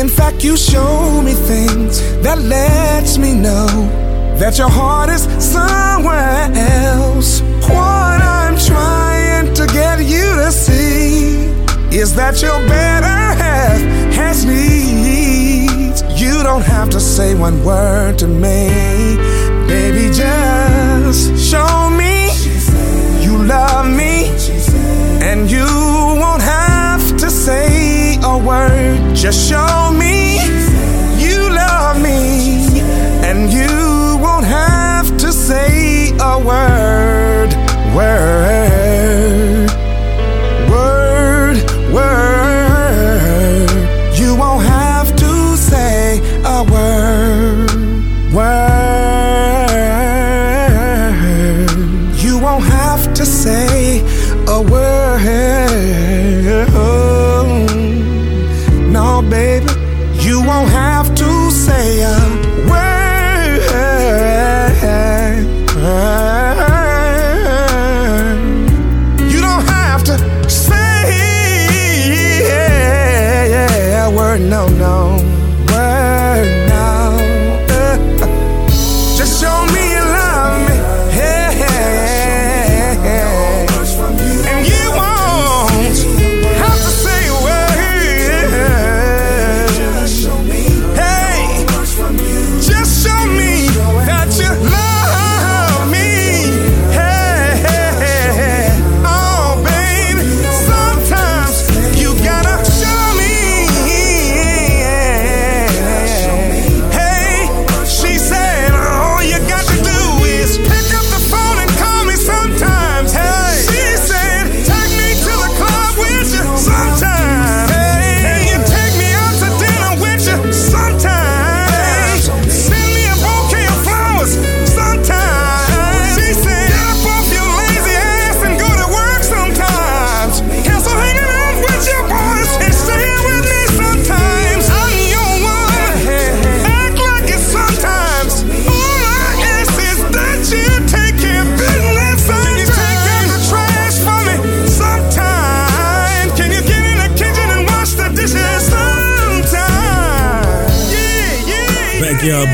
In 0.00 0.08
fact, 0.08 0.44
you 0.44 0.56
show 0.56 1.22
me 1.22 1.32
things 1.32 2.02
that 2.24 2.38
lets 2.38 3.16
me 3.16 3.32
know 3.32 3.68
that 4.40 4.58
your 4.58 4.68
heart 4.68 5.08
is 5.08 5.22
somewhere 5.42 6.50
else. 6.54 7.40
What 7.70 8.20
I'm 8.20 8.56
trying 8.58 8.95
say 17.16 17.34
one 17.34 17.64
word 17.64 18.18
to 18.18 18.28
me, 18.28 19.16
baby. 19.66 20.12
Just 20.12 21.34
show 21.50 21.88
me 21.88 22.28
you 23.24 23.42
love 23.42 23.86
me, 23.86 24.28
and 25.22 25.50
you 25.50 25.64
won't 25.64 26.42
have 26.42 27.16
to 27.16 27.30
say 27.30 28.18
a 28.22 28.36
word. 28.36 29.16
Just 29.16 29.48
show 29.48 29.90
me 29.92 29.95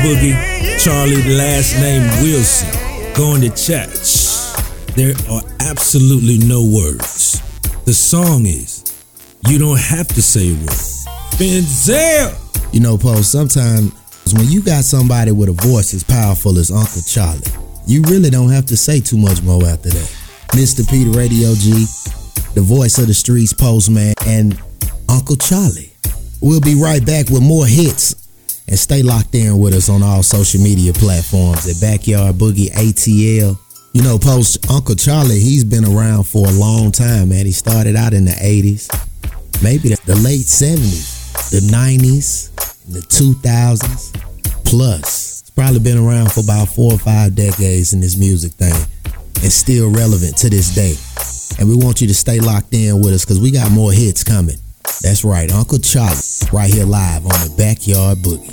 Boogie, 0.03 0.35
Charlie, 0.83 1.23
last 1.33 1.79
name 1.79 2.03
Wilson, 2.21 2.67
going 3.15 3.39
to 3.39 3.47
church. 3.55 4.43
There 4.97 5.15
are 5.31 5.41
absolutely 5.61 6.39
no 6.45 6.59
words. 6.65 7.39
The 7.85 7.93
song 7.93 8.45
is, 8.45 8.83
you 9.47 9.57
don't 9.57 9.79
have 9.79 10.09
to 10.09 10.21
say 10.21 10.49
a 10.49 10.55
word. 10.55 10.67
Benzel! 11.39 12.35
You 12.73 12.81
know, 12.81 12.97
Post, 12.97 13.31
sometimes 13.31 13.93
when 14.33 14.49
you 14.49 14.61
got 14.61 14.83
somebody 14.83 15.31
with 15.31 15.47
a 15.47 15.53
voice 15.53 15.93
as 15.93 16.03
powerful 16.03 16.57
as 16.59 16.69
Uncle 16.69 17.01
Charlie, 17.01 17.39
you 17.87 18.01
really 18.01 18.29
don't 18.29 18.49
have 18.49 18.65
to 18.65 18.75
say 18.75 18.99
too 18.99 19.17
much 19.17 19.41
more 19.41 19.63
after 19.63 19.87
that. 19.87 20.15
Mr. 20.49 20.85
Peter 20.89 21.11
Radio 21.11 21.55
G, 21.55 21.85
the 22.55 22.61
voice 22.61 22.97
of 22.97 23.07
the 23.07 23.13
streets 23.13 23.53
postman, 23.53 24.15
and 24.27 24.61
Uncle 25.07 25.37
Charlie. 25.37 25.93
We'll 26.41 26.59
be 26.59 26.75
right 26.75 27.05
back 27.05 27.29
with 27.29 27.41
more 27.41 27.65
hits. 27.65 28.22
And 28.67 28.79
stay 28.79 29.03
locked 29.03 29.35
in 29.35 29.57
with 29.59 29.73
us 29.73 29.89
on 29.89 30.01
all 30.01 30.23
social 30.23 30.61
media 30.61 30.93
platforms 30.93 31.67
at 31.67 31.81
Backyard 31.81 32.35
Boogie 32.35 32.71
ATL. 32.71 33.57
You 33.93 34.01
know, 34.01 34.17
post 34.17 34.69
Uncle 34.71 34.95
Charlie, 34.95 35.39
he's 35.39 35.63
been 35.63 35.85
around 35.85 36.23
for 36.23 36.47
a 36.47 36.51
long 36.51 36.91
time, 36.91 37.29
man. 37.29 37.45
He 37.45 37.51
started 37.51 37.95
out 37.95 38.13
in 38.13 38.25
the 38.25 38.31
80s, 38.31 38.89
maybe 39.61 39.89
the, 39.89 40.15
late 40.15 40.45
70s, 40.47 41.51
the 41.51 41.59
90s, 41.59 42.49
the 42.91 43.01
2000s, 43.01 44.65
plus. 44.65 45.41
He's 45.41 45.49
probably 45.51 45.79
been 45.79 45.97
around 45.97 46.31
for 46.31 46.39
about 46.39 46.69
four 46.69 46.93
or 46.93 46.97
five 46.97 47.35
decades 47.35 47.93
in 47.93 48.01
this 48.01 48.17
music 48.17 48.53
thing 48.53 48.73
and 49.43 49.51
still 49.51 49.91
relevant 49.91 50.37
to 50.37 50.49
this 50.49 50.73
day. 50.73 50.95
And 51.59 51.69
we 51.69 51.75
want 51.75 52.01
you 52.01 52.07
to 52.07 52.15
stay 52.15 52.39
locked 52.39 52.73
in 52.73 52.99
with 52.99 53.13
us 53.13 53.25
because 53.25 53.39
we 53.39 53.51
got 53.51 53.71
more 53.71 53.91
hits 53.91 54.23
coming. 54.23 54.57
That's 55.01 55.23
right, 55.23 55.51
Uncle 55.51 55.79
Charlie, 55.79 56.15
right 56.51 56.73
here 56.73 56.85
live 56.85 57.25
on 57.25 57.31
the 57.47 57.53
Backyard 57.57 58.19
Boogie. 58.19 58.49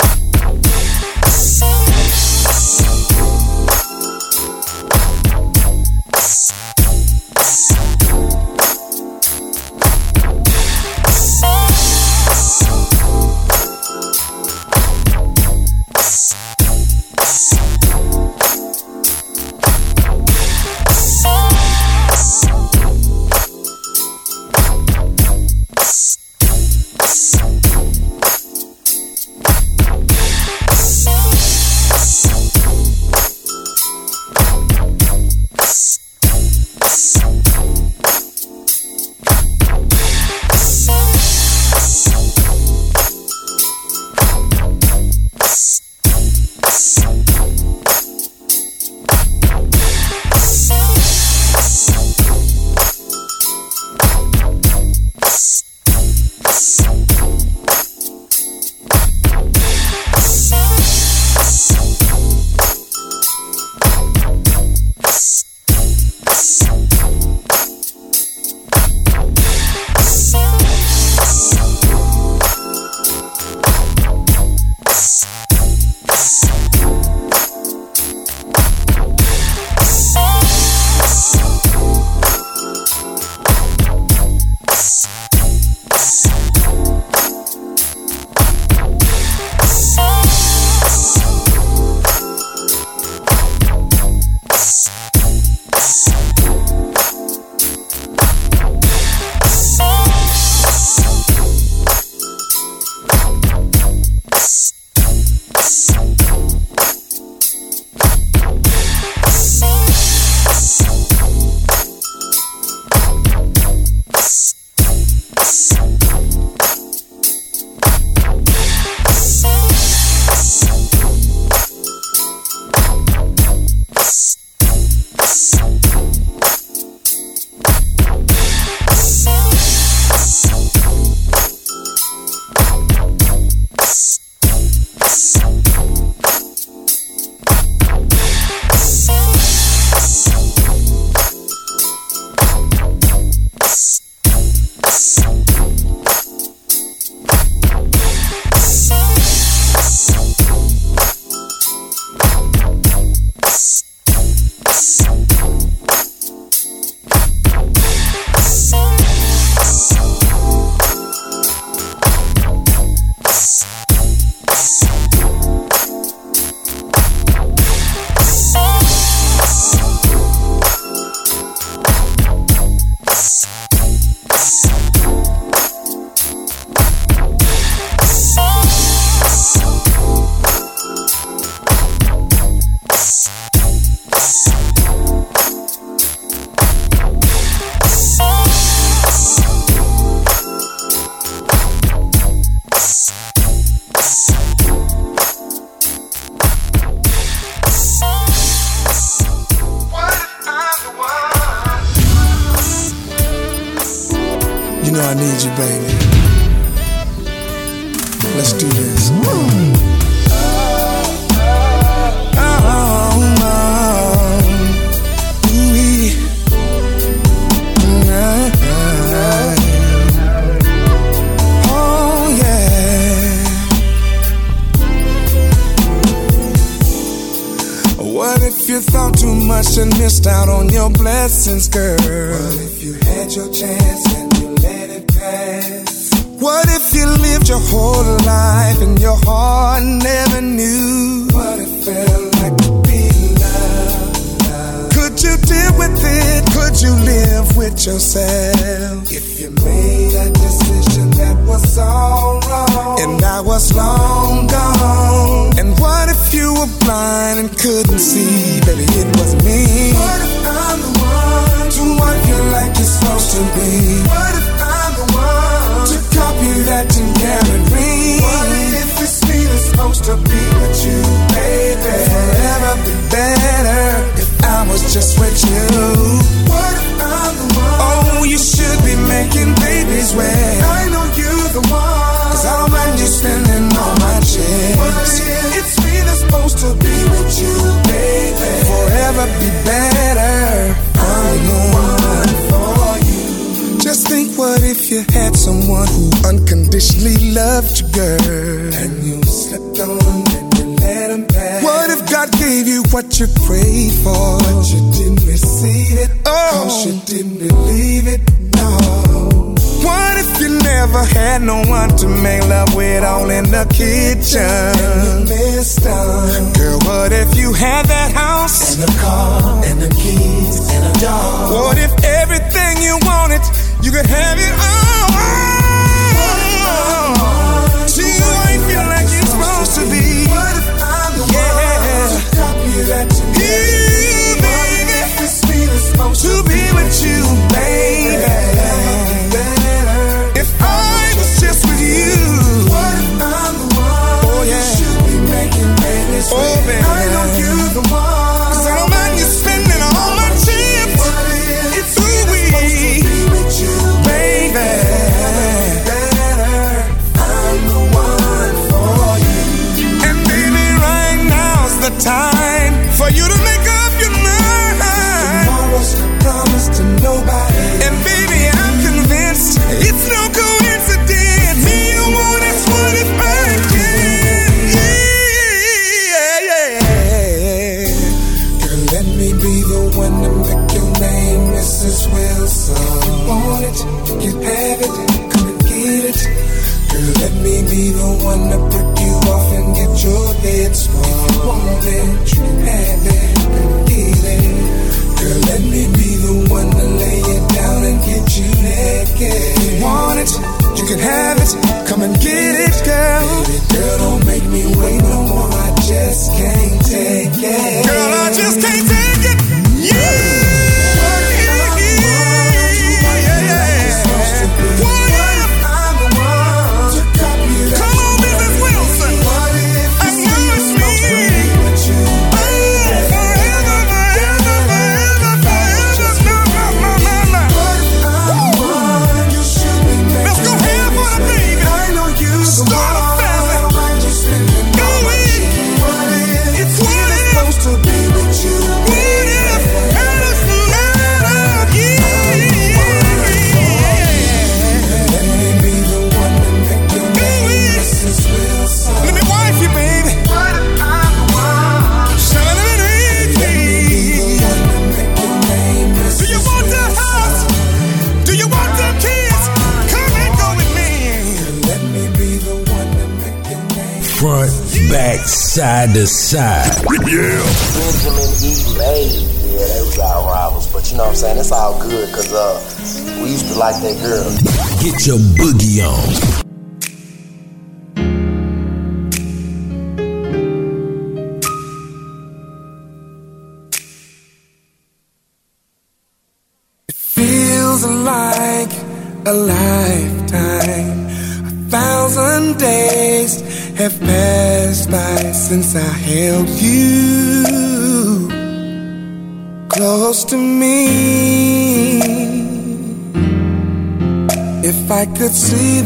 Чем 475.00 475.39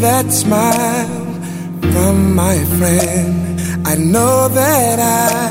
that 0.05 0.29
smile 0.31 1.25
from 1.93 2.35
my 2.35 2.57
friend, 2.79 3.59
I 3.87 3.95
know 3.97 4.49
that 4.49 4.99
I 5.01 5.51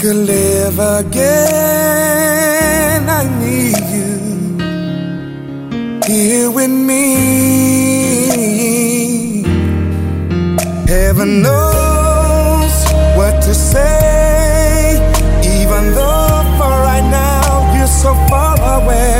could 0.00 0.16
live 0.16 0.78
again. 0.98 1.42
I 3.20 3.22
need 3.44 3.78
you 3.96 4.12
here 6.12 6.50
with 6.50 6.74
me. 6.90 7.04
Heaven 10.94 11.30
knows 11.46 12.74
what 13.18 13.34
to 13.46 13.54
say, 13.54 14.98
even 15.60 15.82
though 15.98 16.42
for 16.58 16.74
right 16.90 17.06
now 17.22 17.44
you're 17.76 17.94
so 18.04 18.12
far 18.28 18.54
away. 18.76 19.13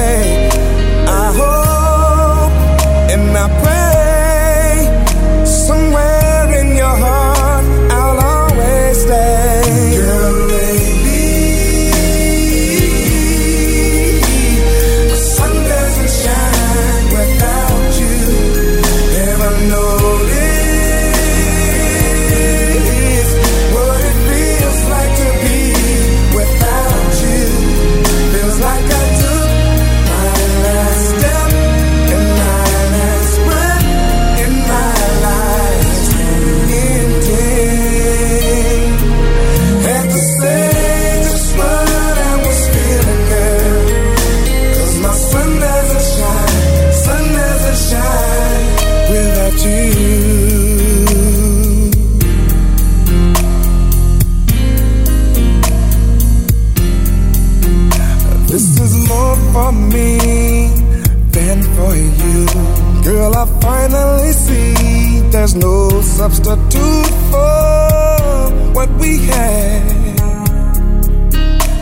substitute 66.24 67.14
for 67.30 68.48
what 68.72 68.88
we 68.98 69.18
had. 69.18 69.82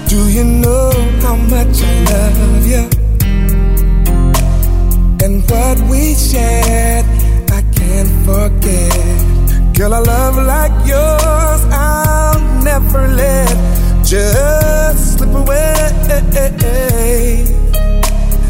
Do 0.09 0.19
you 0.37 0.43
know 0.43 0.91
how 1.23 1.37
much 1.37 1.75
I 1.91 1.95
love 2.13 2.67
you? 2.73 2.85
And 5.25 5.35
what 5.49 5.79
we 5.91 6.15
shared, 6.15 7.07
I 7.59 7.63
can't 7.79 8.13
forget. 8.27 9.77
Girl, 9.77 9.93
a 9.95 10.03
love 10.13 10.37
like 10.55 10.77
yours, 10.93 11.63
I'll 11.71 12.43
never 12.65 13.07
let 13.23 13.55
just 14.05 15.19
slip 15.19 15.35
away. 15.35 15.61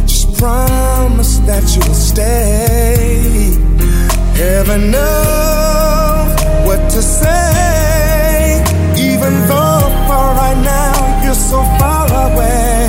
Just 0.07 0.39
promise 0.39 1.37
that 1.49 1.65
you'll 1.75 1.95
stay. 1.95 3.59
Heaven 4.41 4.91
knows 4.91 5.82
to 6.93 7.01
say, 7.01 8.63
even 8.99 9.33
though 9.49 9.81
for 10.07 10.27
right 10.37 10.61
now 10.63 11.25
you're 11.25 11.35
so 11.35 11.63
far 11.79 12.07
away. 12.33 12.82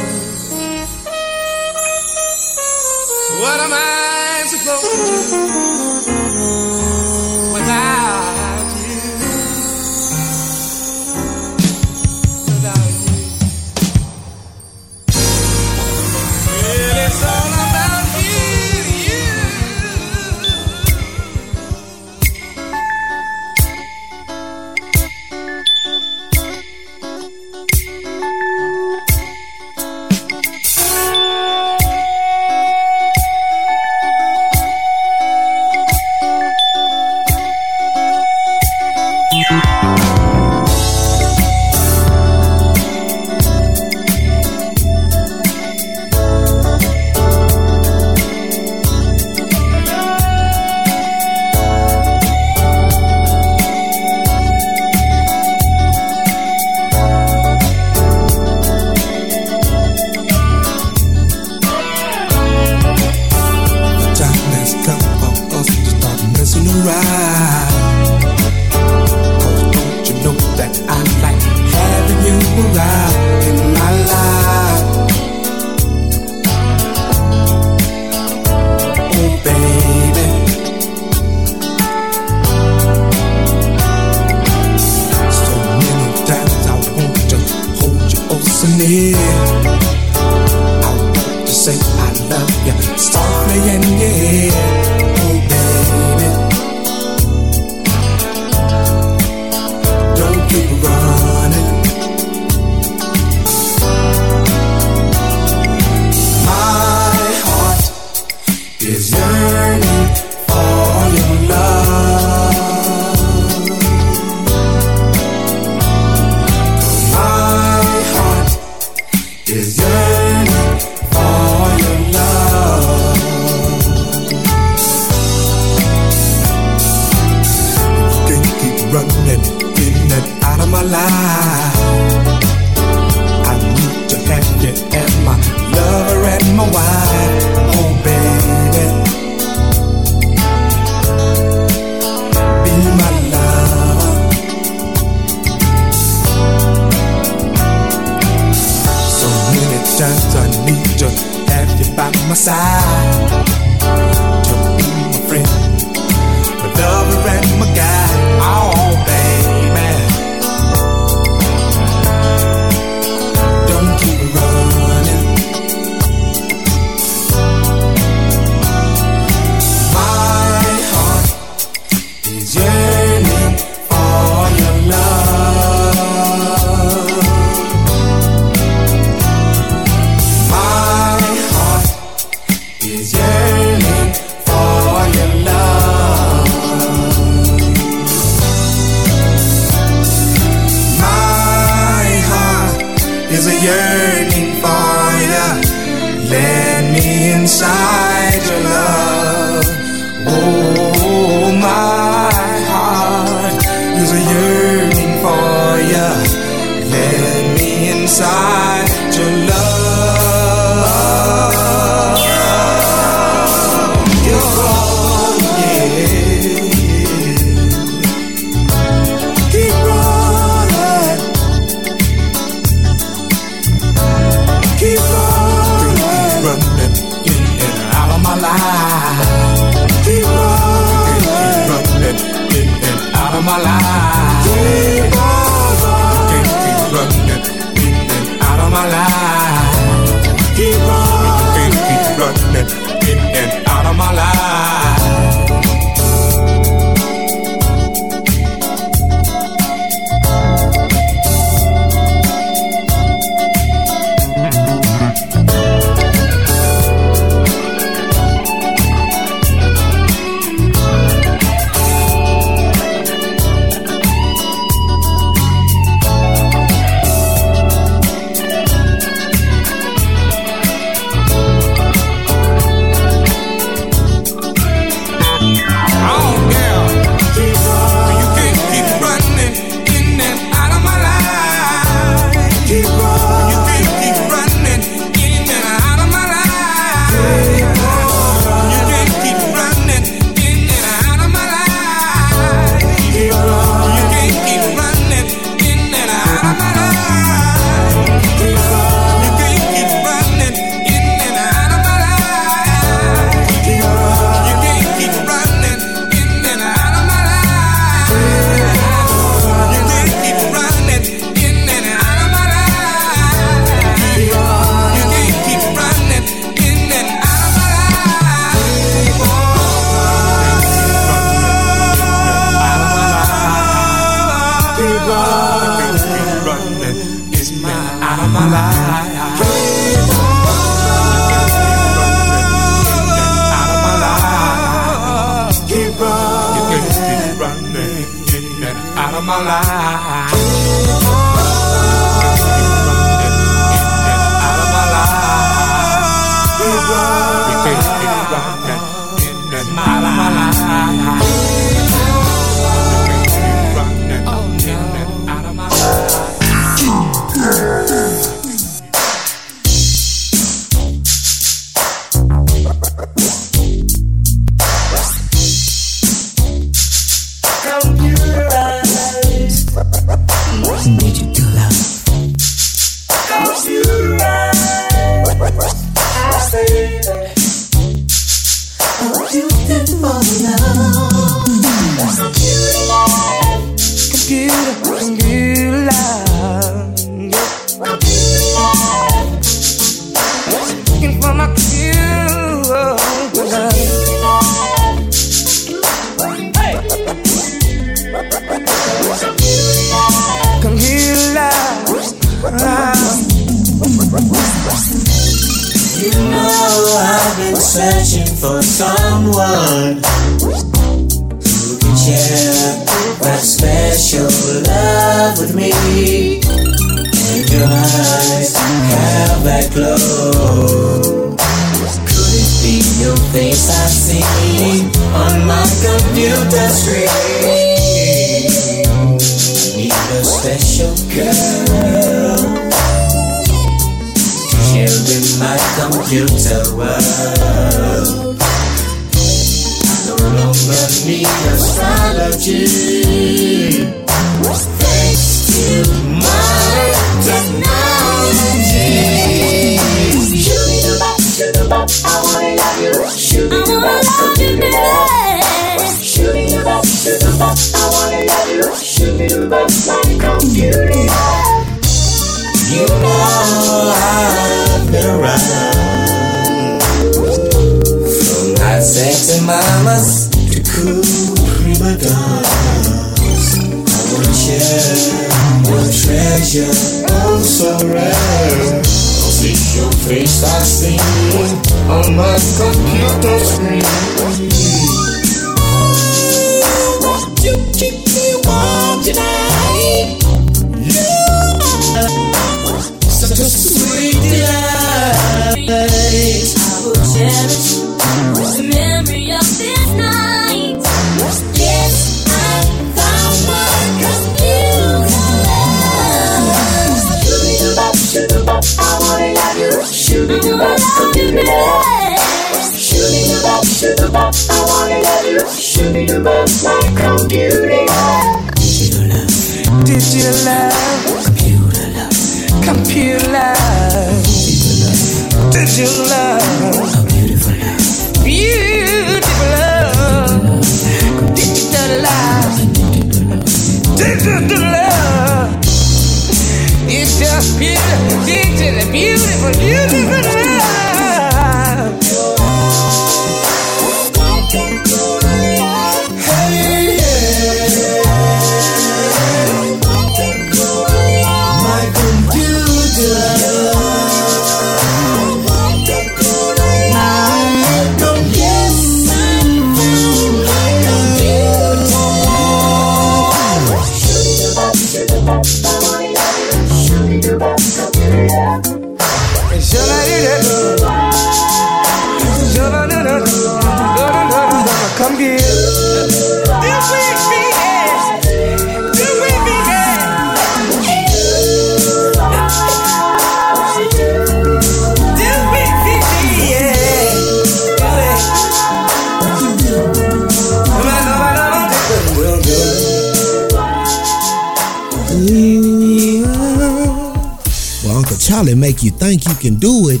Charlie 598.38 598.54
make 598.54 598.84
you 598.84 598.92
think 598.92 599.26
you 599.26 599.34
can 599.34 599.58
do 599.58 599.88
it 599.88 600.00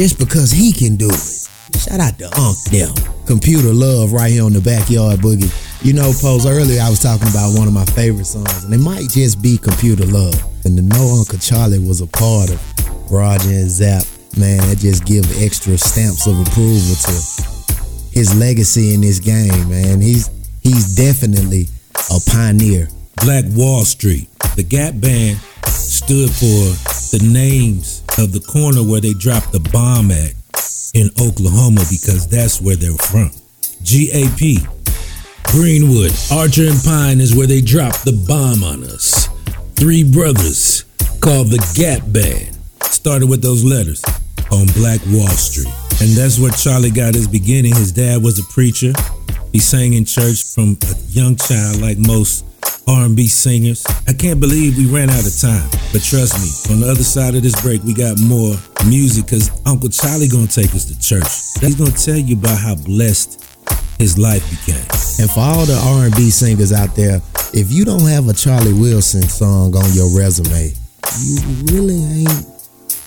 just 0.00 0.18
because 0.18 0.50
he 0.50 0.72
can 0.72 0.96
do 0.96 1.10
it. 1.10 1.76
Shout 1.76 2.00
out 2.00 2.18
to 2.18 2.24
Unc 2.40 2.56
them. 2.72 2.88
Computer 3.26 3.68
love 3.68 4.14
right 4.14 4.32
here 4.32 4.44
on 4.44 4.54
the 4.54 4.62
backyard 4.62 5.20
boogie. 5.20 5.52
You 5.84 5.92
know, 5.92 6.10
Pose, 6.16 6.46
earlier 6.46 6.80
I 6.80 6.88
was 6.88 7.00
talking 7.02 7.28
about 7.28 7.52
one 7.52 7.68
of 7.68 7.74
my 7.74 7.84
favorite 7.92 8.24
songs, 8.24 8.64
and 8.64 8.72
it 8.72 8.78
might 8.78 9.10
just 9.10 9.42
be 9.42 9.58
Computer 9.58 10.06
Love. 10.06 10.40
And 10.64 10.74
to 10.78 10.82
know 10.82 11.20
Uncle 11.20 11.36
Charlie 11.38 11.78
was 11.78 12.00
a 12.00 12.06
part 12.06 12.48
of 12.48 13.12
Roger 13.12 13.50
and 13.50 13.68
Zapp, 13.68 14.08
man, 14.40 14.56
that 14.72 14.78
just 14.78 15.04
give 15.04 15.28
extra 15.36 15.76
stamps 15.76 16.26
of 16.26 16.40
approval 16.48 16.96
to 16.96 17.12
his 18.08 18.32
legacy 18.40 18.94
in 18.94 19.02
this 19.02 19.20
game, 19.20 19.68
man. 19.68 20.00
He's 20.00 20.30
he's 20.62 20.96
definitely 20.96 21.68
a 22.08 22.20
pioneer. 22.24 22.88
Black 23.20 23.44
Wall 23.52 23.84
Street. 23.84 24.30
The 24.56 24.64
Gap 24.64 24.94
Band 24.96 25.36
stood 25.68 26.30
for 26.32 26.95
the 27.10 27.26
names 27.26 28.02
of 28.18 28.32
the 28.32 28.40
corner 28.40 28.82
where 28.82 29.00
they 29.00 29.12
dropped 29.12 29.52
the 29.52 29.60
bomb 29.72 30.10
at 30.10 30.34
in 30.94 31.10
Oklahoma 31.20 31.82
because 31.90 32.26
that's 32.28 32.60
where 32.60 32.76
they're 32.76 32.92
from. 32.92 33.30
GAP. 33.84 34.66
Greenwood, 35.52 36.12
Archer 36.32 36.66
and 36.66 36.82
Pine 36.82 37.20
is 37.20 37.34
where 37.34 37.46
they 37.46 37.60
dropped 37.60 38.04
the 38.04 38.12
bomb 38.26 38.64
on 38.64 38.82
us. 38.84 39.28
Three 39.76 40.02
brothers 40.02 40.84
called 41.20 41.48
the 41.48 41.62
Gap 41.74 42.02
Band. 42.12 42.56
Started 42.82 43.28
with 43.28 43.42
those 43.42 43.62
letters 43.62 44.02
on 44.50 44.66
Black 44.74 45.00
Wall 45.08 45.28
Street. 45.28 45.72
And 46.00 46.10
that's 46.16 46.38
where 46.38 46.50
Charlie 46.52 46.90
got 46.90 47.14
his 47.14 47.28
beginning. 47.28 47.74
His 47.74 47.92
dad 47.92 48.22
was 48.22 48.38
a 48.38 48.44
preacher. 48.52 48.92
He 49.52 49.58
sang 49.58 49.94
in 49.94 50.04
church 50.04 50.42
from 50.44 50.76
a 50.82 50.94
young 51.08 51.36
child 51.36 51.80
like 51.80 51.98
most 51.98 52.44
R&B 52.88 53.26
singers. 53.26 53.84
I 54.06 54.12
can't 54.12 54.38
believe 54.38 54.76
we 54.76 54.86
ran 54.86 55.10
out 55.10 55.26
of 55.26 55.34
time. 55.40 55.68
But 55.92 56.02
trust 56.02 56.38
me, 56.38 56.74
on 56.74 56.80
the 56.80 56.88
other 56.90 57.02
side 57.02 57.34
of 57.34 57.42
this 57.42 57.60
break, 57.60 57.82
we 57.82 57.94
got 57.94 58.18
more 58.20 58.54
music 58.86 59.26
because 59.26 59.50
Uncle 59.66 59.88
Charlie 59.88 60.28
gonna 60.28 60.46
take 60.46 60.74
us 60.74 60.86
to 60.86 60.98
church. 60.98 61.26
He's 61.60 61.74
gonna 61.74 61.90
tell 61.90 62.16
you 62.16 62.36
about 62.36 62.58
how 62.58 62.76
blessed 62.76 63.42
his 63.98 64.18
life 64.18 64.44
became. 64.50 64.86
And 65.18 65.30
for 65.30 65.40
all 65.40 65.66
the 65.66 65.78
R&B 65.98 66.30
singers 66.30 66.72
out 66.72 66.94
there, 66.94 67.20
if 67.52 67.72
you 67.72 67.84
don't 67.84 68.06
have 68.06 68.28
a 68.28 68.34
Charlie 68.34 68.74
Wilson 68.74 69.22
song 69.22 69.74
on 69.74 69.92
your 69.92 70.10
resume, 70.16 70.72
you 71.24 71.36
really 71.72 71.98
ain't 72.22 72.46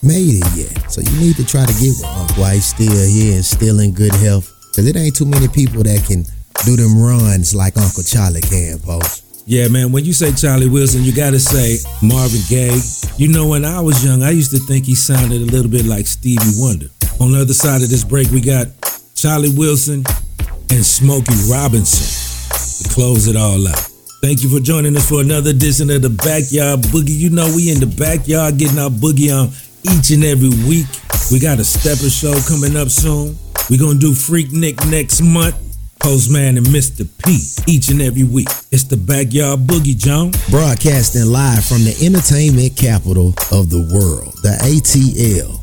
made 0.04 0.42
it 0.42 0.48
yet. 0.56 0.92
So 0.92 1.02
you 1.02 1.20
need 1.20 1.36
to 1.38 1.46
try 1.46 1.66
to 1.66 1.74
get 1.80 1.94
one 2.02 2.28
while 2.36 2.54
he's 2.54 2.66
still 2.66 2.92
here 2.92 3.36
and 3.36 3.46
still 3.46 3.80
in 3.80 3.94
good 3.94 4.16
health. 4.16 4.50
Cause 4.76 4.88
it 4.88 4.96
ain't 4.96 5.16
too 5.16 5.26
many 5.26 5.48
people 5.48 5.84
that 5.84 6.04
can 6.06 6.24
do 6.66 6.76
them 6.76 7.02
runs 7.02 7.54
like 7.56 7.78
Uncle 7.78 8.04
Charlie 8.04 8.42
can, 8.42 8.80
post. 8.80 9.29
Yeah, 9.50 9.68
man, 9.68 9.92
when 9.92 10.06
you 10.06 10.14
say 10.14 10.32
Charlie 10.32 10.70
Wilson, 10.70 11.04
you 11.04 11.12
gotta 11.12 11.40
say 11.40 11.78
Marvin 12.06 12.42
Gaye. 12.48 12.80
You 13.18 13.30
know, 13.30 13.48
when 13.48 13.66
I 13.66 13.82
was 13.82 14.06
young, 14.06 14.22
I 14.22 14.30
used 14.30 14.52
to 14.52 14.60
think 14.60 14.86
he 14.86 14.94
sounded 14.94 15.42
a 15.42 15.46
little 15.46 15.72
bit 15.72 15.88
like 15.88 16.06
Stevie 16.06 16.54
Wonder. 16.54 16.86
On 17.20 17.32
the 17.32 17.42
other 17.42 17.56
side 17.56 17.82
of 17.82 17.90
this 17.90 18.04
break, 18.04 18.30
we 18.30 18.42
got 18.42 18.68
Charlie 19.16 19.50
Wilson 19.50 20.06
and 20.70 20.86
Smokey 20.86 21.34
Robinson 21.50 22.06
to 22.84 22.94
close 22.94 23.26
it 23.26 23.36
all 23.36 23.68
out. 23.68 23.90
Thank 24.22 24.44
you 24.44 24.50
for 24.56 24.60
joining 24.60 24.96
us 24.96 25.10
for 25.10 25.20
another 25.20 25.50
edition 25.50 25.90
of 25.90 26.04
the 26.04 26.12
Backyard 26.12 26.82
Boogie. 26.94 27.18
You 27.18 27.32
know, 27.32 27.52
we 27.56 27.72
in 27.72 27.80
the 27.80 27.90
backyard 27.90 28.60
getting 28.60 28.78
our 28.78 28.92
boogie 28.92 29.34
on 29.34 29.50
each 29.82 30.12
and 30.12 30.24
every 30.26 30.54
week. 30.70 30.86
We 31.32 31.40
got 31.40 31.58
a 31.58 31.66
stepper 31.66 32.12
show 32.12 32.38
coming 32.46 32.78
up 32.78 32.90
soon. 32.90 33.36
We're 33.68 33.82
gonna 33.82 33.98
do 33.98 34.12
Freaknik 34.12 34.78
next 34.92 35.22
month. 35.22 35.69
Postman 36.00 36.58
and 36.58 36.66
Mr. 36.68 37.08
P 37.24 37.40
each 37.72 37.90
and 37.90 38.02
every 38.02 38.24
week. 38.24 38.48
It's 38.72 38.84
the 38.84 38.98
Backyard 38.98 39.60
Boogie, 39.62 39.98
John. 39.98 40.32
Broadcasting 40.50 41.26
live 41.26 41.66
from 41.66 41.84
the 41.84 41.96
entertainment 42.04 42.76
capital 42.76 43.30
of 43.52 43.70
the 43.70 43.88
world, 43.94 44.34
the 44.42 44.58
ATL. 44.64 45.60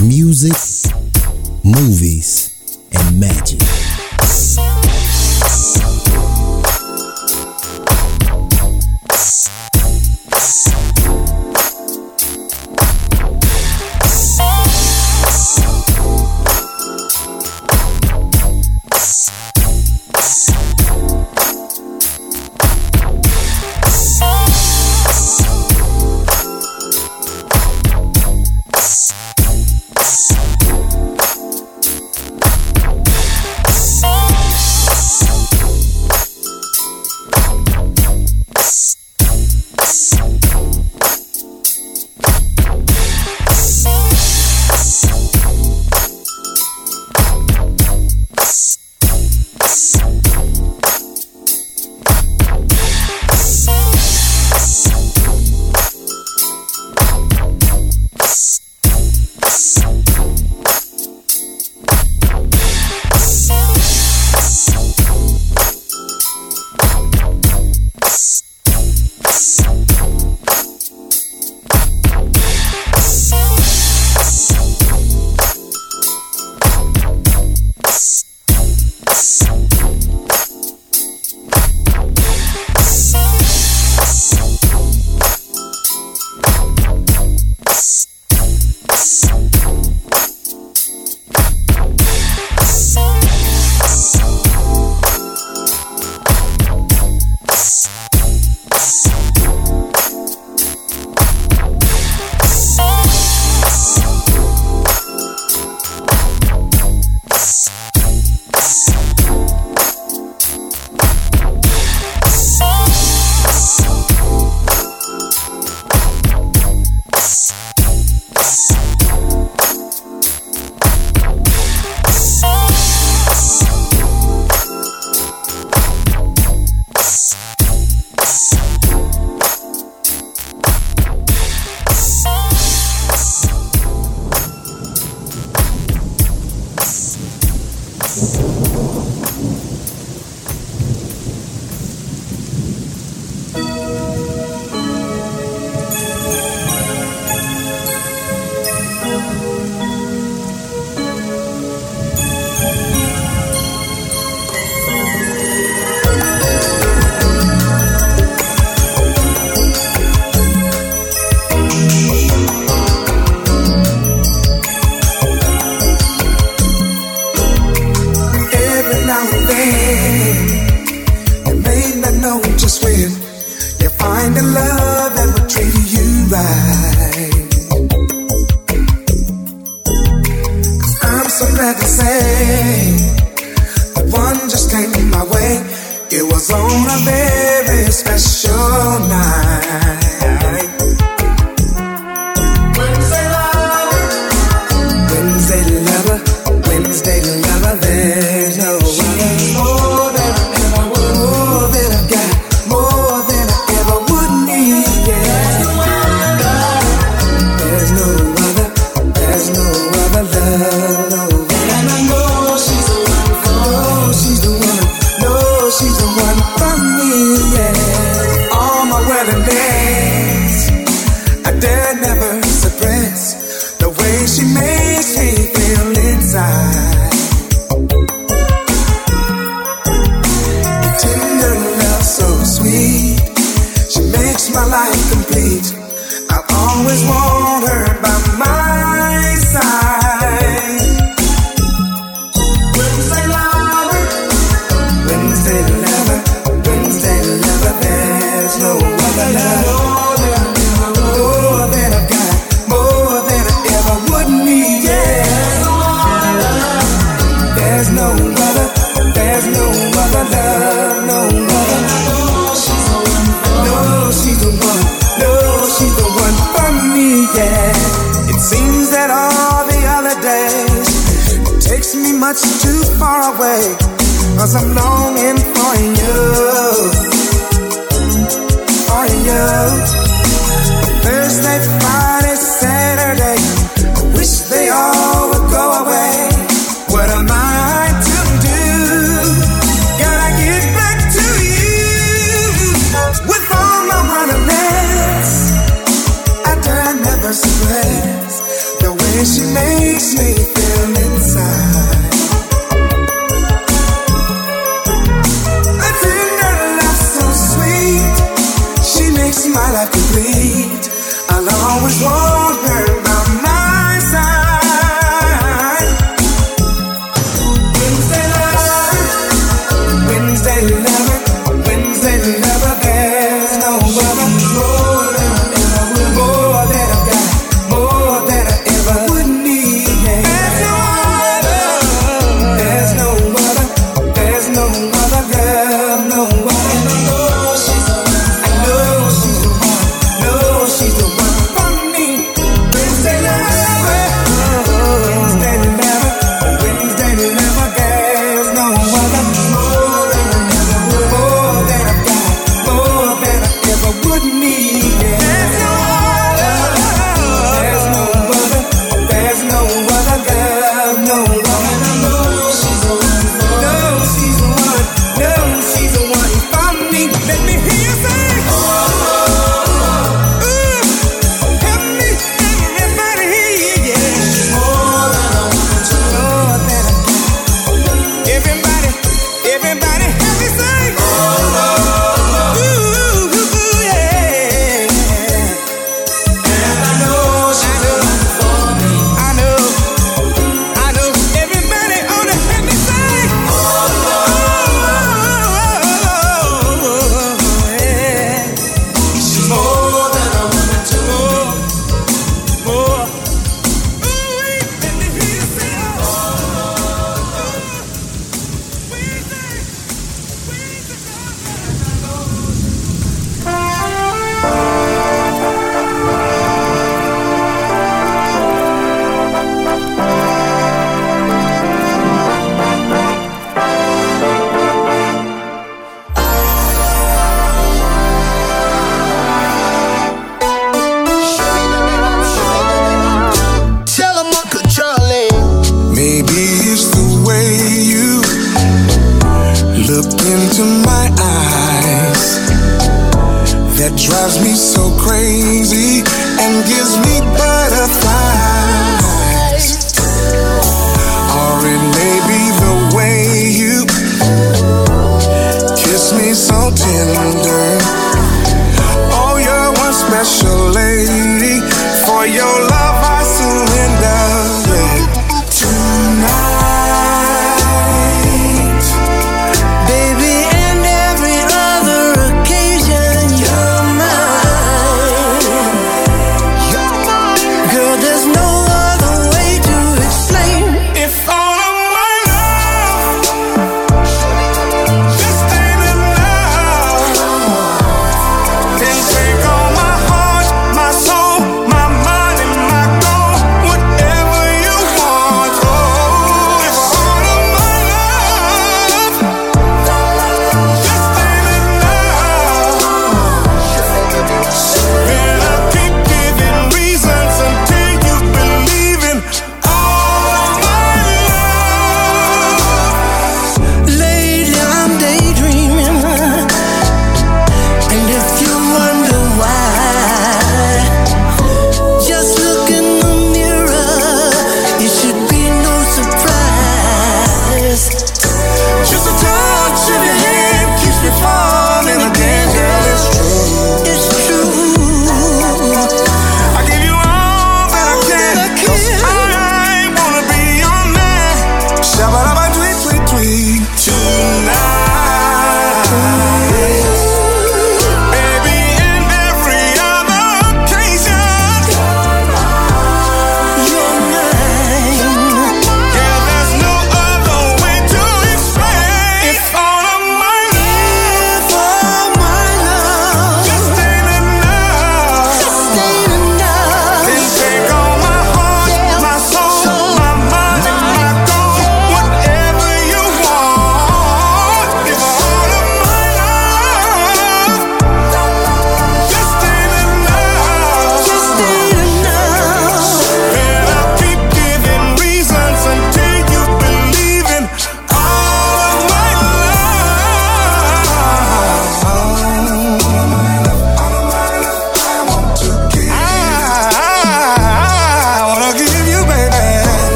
Music, 0.00 0.56
movies, 1.64 2.50
and 2.92 3.20
magic. 3.20 3.60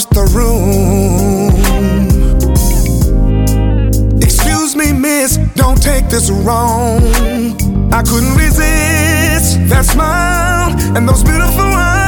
Across 0.00 0.06
the 0.06 0.24
room. 0.36 1.50
Excuse 4.22 4.76
me, 4.76 4.92
miss, 4.92 5.38
don't 5.54 5.82
take 5.82 6.08
this 6.08 6.30
wrong. 6.30 7.00
I 7.92 8.02
couldn't 8.02 8.36
resist 8.36 9.58
that 9.68 9.84
smile 9.84 10.74
and 10.96 11.08
those 11.08 11.22
beautiful 11.22 11.72
eyes. 11.74 12.06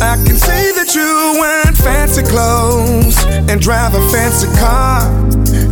I 0.00 0.16
can 0.24 0.36
see 0.36 0.72
that 0.72 0.94
you 0.94 1.40
wearing 1.40 1.74
fancy 1.74 2.22
clothes 2.22 3.24
and 3.50 3.60
drive 3.60 3.94
a 3.94 4.00
fancy 4.10 4.48
car. 4.58 5.10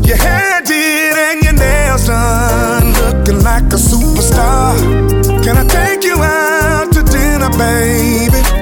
Your 0.07 0.17
hair 0.17 0.61
did 0.63 1.17
and 1.17 1.43
your 1.45 1.55
nails 1.55 2.07
done, 2.07 2.93
looking 3.05 3.43
like 3.43 3.65
a 3.73 3.79
superstar. 3.79 4.77
Can 5.45 5.57
I 5.57 5.65
take 5.67 6.05
you 6.05 6.23
out 6.23 6.93
to 6.93 7.03
dinner, 7.03 7.51
baby? 7.57 8.62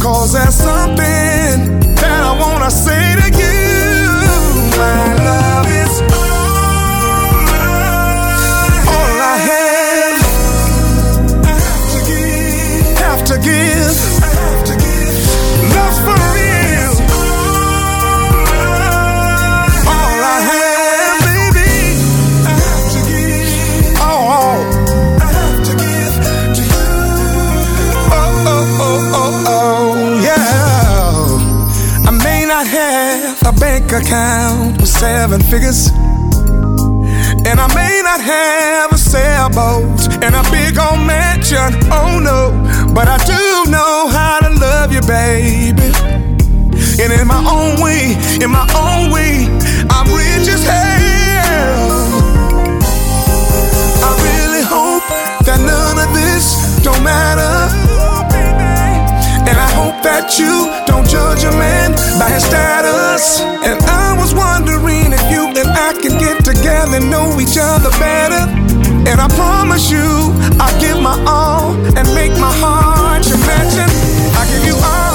Cause 0.00 0.32
there's 0.32 0.54
something 0.54 1.78
that 1.96 2.20
I 2.24 2.32
wanna 2.40 2.70
say 2.70 3.19
bank 33.90 34.04
account 34.04 34.80
with 34.80 34.88
seven 34.88 35.40
figures. 35.40 35.88
And 37.46 37.58
I 37.58 37.66
may 37.74 38.00
not 38.04 38.20
have 38.20 38.92
a 38.92 38.98
sailboat 38.98 40.22
and 40.22 40.34
a 40.34 40.42
big 40.50 40.78
old 40.78 41.00
mansion, 41.06 41.74
oh 41.90 42.18
no. 42.18 42.50
But 42.94 43.08
I 43.08 43.18
do 43.24 43.70
know 43.70 44.08
how 44.08 44.38
to 44.40 44.50
love 44.60 44.92
you, 44.92 45.00
baby. 45.02 45.90
And 47.02 47.12
in 47.12 47.26
my 47.26 47.42
own 47.42 47.82
way, 47.82 48.16
in 48.42 48.50
my 48.50 48.66
own 48.74 49.10
way, 49.10 49.46
I'm 49.90 50.06
rich 50.12 50.48
as 50.48 50.64
hell. 50.64 51.90
I 54.06 54.10
really 54.28 54.62
hope 54.62 55.06
that 55.46 55.58
none 55.60 55.98
of 55.98 56.14
this 56.14 56.82
don't 56.84 57.02
matter. 57.02 57.89
Hope 59.80 60.02
that 60.04 60.36
you 60.36 60.68
don't 60.84 61.08
judge 61.08 61.40
a 61.48 61.52
man 61.56 61.96
by 62.20 62.28
his 62.28 62.44
status. 62.44 63.40
And 63.64 63.80
I 63.88 64.12
was 64.20 64.36
wondering 64.36 65.08
if 65.08 65.24
you 65.32 65.48
and 65.56 65.72
I 65.72 65.96
can 65.96 66.20
get 66.20 66.44
together 66.44 67.00
and 67.00 67.08
know 67.08 67.40
each 67.40 67.56
other 67.56 67.88
better. 67.96 68.44
And 69.08 69.16
I 69.16 69.28
promise 69.32 69.90
you, 69.90 70.36
I'll 70.60 70.78
give 70.84 71.00
my 71.00 71.16
all 71.24 71.72
and 71.96 72.04
make 72.12 72.36
my 72.36 72.52
heart 72.60 73.24
your 73.24 73.40
mansion. 73.48 73.88
I 74.36 74.44
give 74.52 74.68
you 74.68 74.76
all 74.76 75.09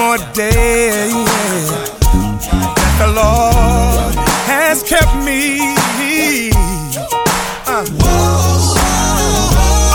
more 0.00 0.16
day 0.32 1.12
that 2.80 2.94
the 3.00 3.08
Lord 3.20 4.14
has 4.48 4.82
kept 4.82 5.14
me. 5.26 5.60
Uh. 7.66 7.84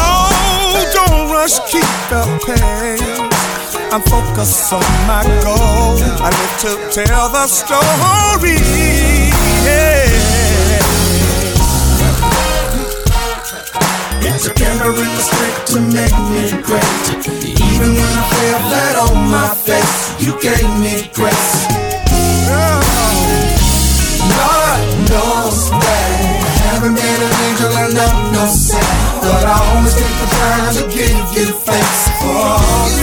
Oh, 0.05 0.91
don't 0.93 1.31
rush, 1.31 1.57
keep 1.71 1.89
the 2.13 2.21
pace. 2.45 3.01
I'm 3.91 4.03
focused 4.03 4.71
on 4.73 4.85
my 5.09 5.23
goal. 5.41 5.97
I 6.21 6.29
live 6.39 6.55
to 6.65 6.71
tell 6.93 7.29
the 7.29 7.47
story. 7.47 8.61
Yeah. 9.65 10.24
It's 14.35 14.47
in 14.47 14.53
the 14.53 15.23
stick 15.23 15.55
to 15.71 15.79
make 15.95 16.11
me 16.27 16.51
great. 16.61 17.03
Even 17.55 17.95
when 17.95 18.11
I 18.19 18.23
fell 18.35 18.59
flat 18.67 18.95
on 19.07 19.31
my 19.31 19.47
face, 19.55 20.11
you 20.19 20.35
gave 20.43 20.67
me 20.75 21.07
grace. 21.15 21.55
Lord 24.35 24.83
knows 25.07 25.71
that 25.71 26.19
I 26.43 26.51
haven't 26.67 26.95
been 26.99 27.21
an 27.23 27.33
angel 27.47 27.71
and 27.79 27.95
I'm 27.95 28.33
no 28.33 28.45
saint, 28.51 28.83
but 29.23 29.45
I 29.47 29.55
always 29.71 29.95
take 29.95 30.17
the 30.19 30.27
time 30.27 30.73
to 30.75 30.83
give 30.91 31.15
you 31.39 31.55
thanks 31.55 32.01
for 32.19 32.35
all 32.35 32.94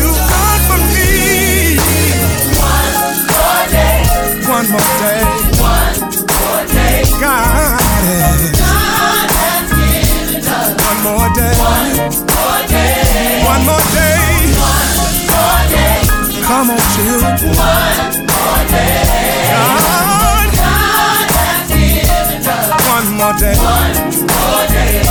more 11.02 11.28
day. 11.34 11.54
one 11.58 11.92
more 11.96 12.62
day. 12.68 13.44
One 13.44 13.62
more 13.66 13.84
day. 13.92 14.18
One 14.58 14.90
more 15.32 15.62
day. 15.68 15.98
Come 16.46 16.70
on, 16.70 16.78
children. 16.94 17.22
One 17.22 18.18
more 18.28 18.62
day. 18.70 19.52
God. 19.52 20.48
God 20.62 21.28
has 21.38 21.68
given 21.68 22.42
us 22.46 22.66
One 22.88 23.08
more 23.18 23.34
day. 23.38 23.56
one 23.56 23.94
more 24.30 24.66
day. 24.70 25.02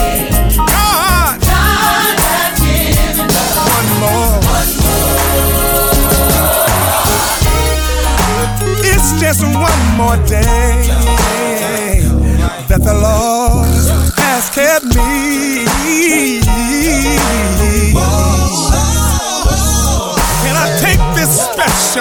God. 0.55 1.37
Has 1.41 2.53
given 2.59 3.29
us 3.29 3.55
One 3.75 3.89
more. 4.01 4.35
Day. 4.41 4.59
It's 8.93 9.09
just 9.21 9.41
one 9.43 9.83
more 9.97 10.17
day 10.27 11.10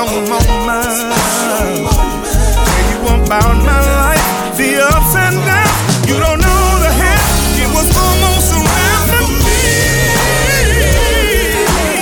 On 0.01 0.07
special 0.07 0.23
moment. 0.33 1.93
Tell 2.25 2.85
you 2.89 3.01
about 3.23 3.57
my 3.69 3.81
life, 4.01 4.57
the 4.57 4.81
ups 4.81 5.15
and 5.15 5.37
downs. 5.45 6.09
You 6.09 6.17
don't 6.17 6.41
know 6.41 6.65
the 6.81 6.89
half. 6.89 7.21
It 7.61 7.69
was 7.69 7.89
almost 7.95 8.49
around 8.57 9.07
for 9.13 9.29
me. 9.45 9.61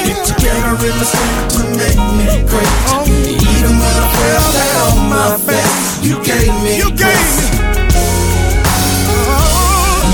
Get 0.07 0.21
together 0.31 0.79
in 0.79 0.95
the 0.95 1.09
center 1.11 1.45
to 1.55 1.63
make 1.75 1.99
me 2.15 2.29
great. 2.47 2.71
Even 3.19 3.75
when 3.83 3.95
I 3.99 4.07
fell 4.15 4.47
down 4.55 4.95
my 5.11 5.35
back, 5.45 5.71
you 6.01 6.23
gave 6.23 6.55
me. 6.63 6.79
You 6.79 6.91
gave 6.95 7.31
me. 7.35 7.47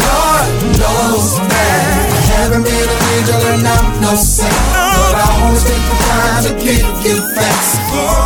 Lord 0.00 0.48
knows 0.80 1.36
that 1.36 1.84
I 2.08 2.20
haven't 2.32 2.64
been 2.64 3.03
girl, 3.26 3.42
and 3.54 3.66
I'm 3.66 4.00
no 4.00 4.14
saint. 4.14 4.50
But 4.50 5.16
I 5.16 5.42
always 5.42 5.64
take 5.64 5.84
the 5.90 5.96
time 6.08 6.42
to 6.44 6.52
give 6.64 6.86
you 7.04 7.16
facts. 7.34 8.23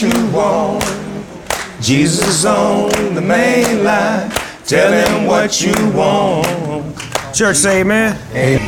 you 0.00 0.10
want. 0.32 0.82
Jesus 1.80 2.44
on 2.44 3.14
the 3.14 3.20
main 3.20 3.84
line. 3.84 4.30
Tell 4.66 4.92
him 4.92 5.26
what 5.26 5.60
you 5.60 5.74
want. 5.90 6.96
Church, 7.34 7.56
say 7.56 7.80
amen. 7.80 8.18
Amen. 8.32 8.63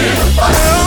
Oh. 0.00 0.77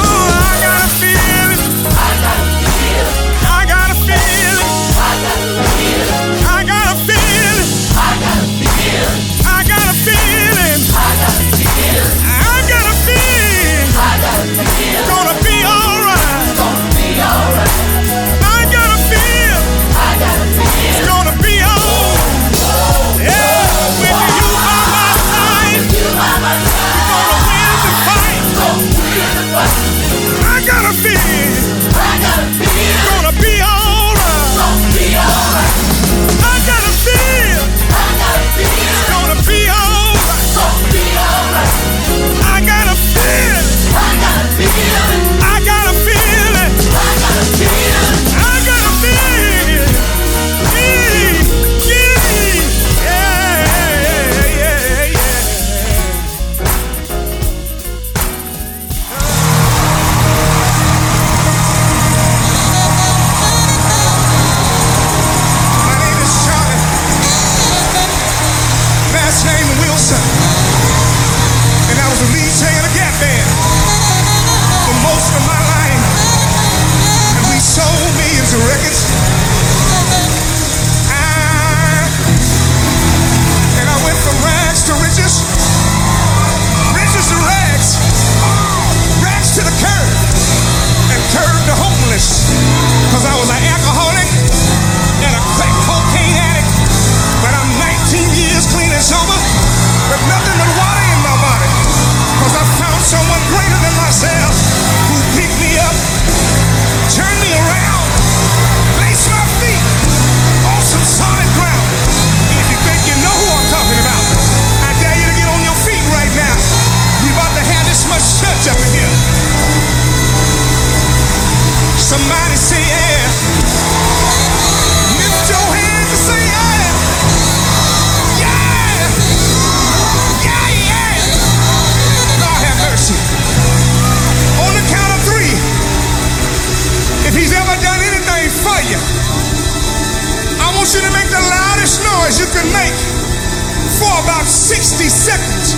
Seconds. 145.21 145.75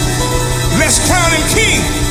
Let's 0.79 1.05
crown 1.05 1.33
him 1.33 1.45
king. 1.49 2.02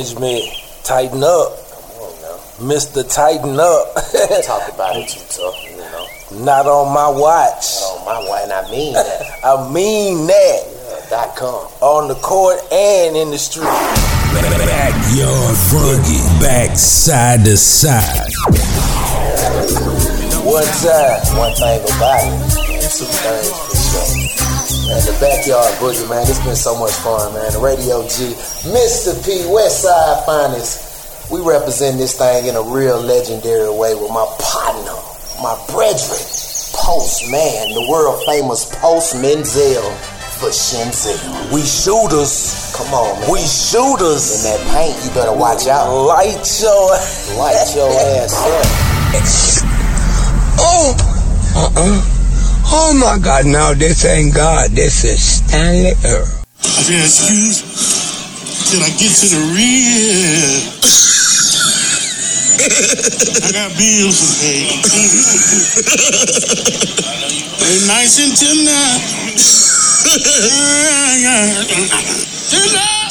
Management. 0.00 0.44
Tighten 0.84 1.22
up. 1.22 1.52
Mr. 2.58 3.02
Tighten 3.14 3.58
up. 3.58 3.94
Talk 4.44 4.72
about 4.74 4.96
it 4.96 5.08
too 5.08 5.20
tough, 5.28 5.64
you 5.64 5.76
know. 5.76 6.44
Not 6.44 6.66
on 6.66 6.92
my 6.92 7.08
watch. 7.08 7.80
Not 7.80 7.98
on 7.98 8.04
my 8.04 8.28
watch, 8.28 8.42
and 8.44 8.52
I 8.52 8.70
mean 8.70 8.92
that. 8.94 9.40
I 9.44 9.72
mean 9.72 10.26
that. 10.26 11.08
Dot 11.10 11.36
com. 11.36 11.66
On 11.80 12.08
the 12.08 12.14
court 12.16 12.60
and 12.72 13.16
in 13.16 13.30
the 13.30 13.38
street. 13.38 13.64
Backyard 13.64 15.56
boogie, 15.70 16.40
back 16.40 16.76
side 16.76 17.44
to 17.44 17.56
side. 17.56 18.30
One 20.44 20.64
time. 20.64 21.36
One 21.36 21.54
thing 21.56 21.80
about 21.82 22.22
it, 22.24 22.90
two 22.96 23.04
things 23.04 23.50
for 23.50 23.76
sure. 23.76 24.49
Man, 24.90 24.98
the 25.06 25.14
backyard 25.22 25.70
boogie, 25.78 26.02
man, 26.10 26.26
it's 26.26 26.42
been 26.42 26.58
so 26.58 26.74
much 26.74 26.90
fun, 27.06 27.32
man. 27.32 27.46
The 27.54 27.62
Radio 27.62 28.02
G, 28.10 28.34
Mr. 28.74 29.14
P, 29.22 29.46
West 29.46 29.86
Side 29.86 30.26
Finest. 30.26 31.30
We 31.30 31.38
represent 31.46 31.96
this 31.96 32.18
thing 32.18 32.50
in 32.50 32.56
a 32.56 32.62
real 32.62 32.98
legendary 32.98 33.70
way 33.70 33.94
with 33.94 34.10
my 34.10 34.26
partner, 34.42 34.98
my 35.38 35.54
brethren, 35.70 36.18
Postman, 36.74 37.70
the 37.70 37.86
world 37.86 38.18
famous 38.26 38.66
Post 38.82 39.14
Menzel 39.14 39.86
for 40.42 40.50
Shenzel. 40.50 41.22
We 41.54 41.62
shooters. 41.62 42.74
Come 42.74 42.90
on, 42.90 43.14
man. 43.22 43.30
We 43.30 43.46
shooters. 43.46 44.42
In 44.42 44.50
that 44.50 44.62
paint, 44.74 44.98
you 45.06 45.14
better 45.14 45.38
watch 45.38 45.70
out. 45.70 45.86
Light 45.86 46.42
your 46.58 46.90
Light 47.38 47.62
your 47.78 47.94
ass 48.18 48.34
up. 48.42 48.66
Oh, 50.58 50.98
uh-uh. 51.78 52.19
Oh 52.72 52.94
my 52.94 53.18
God, 53.18 53.46
no, 53.46 53.74
this 53.74 54.04
ain't 54.04 54.32
God. 54.32 54.70
This 54.70 55.02
is 55.04 55.18
Stanley 55.18 55.90
Earl. 56.06 56.22
I 56.62 56.86
said, 56.86 57.02
excuse, 57.02 57.66
till 58.70 58.78
I 58.82 58.90
get 58.94 59.10
to 59.10 59.26
the 59.26 59.42
real. 59.58 60.70
I 63.42 63.50
got 63.50 63.74
bills 63.74 64.22
to 64.22 64.26
pay. 64.38 64.70
They 67.58 67.82
nice 67.90 68.22
and 68.22 68.38
tonight. 68.38 69.02
Tonight. 72.50 73.09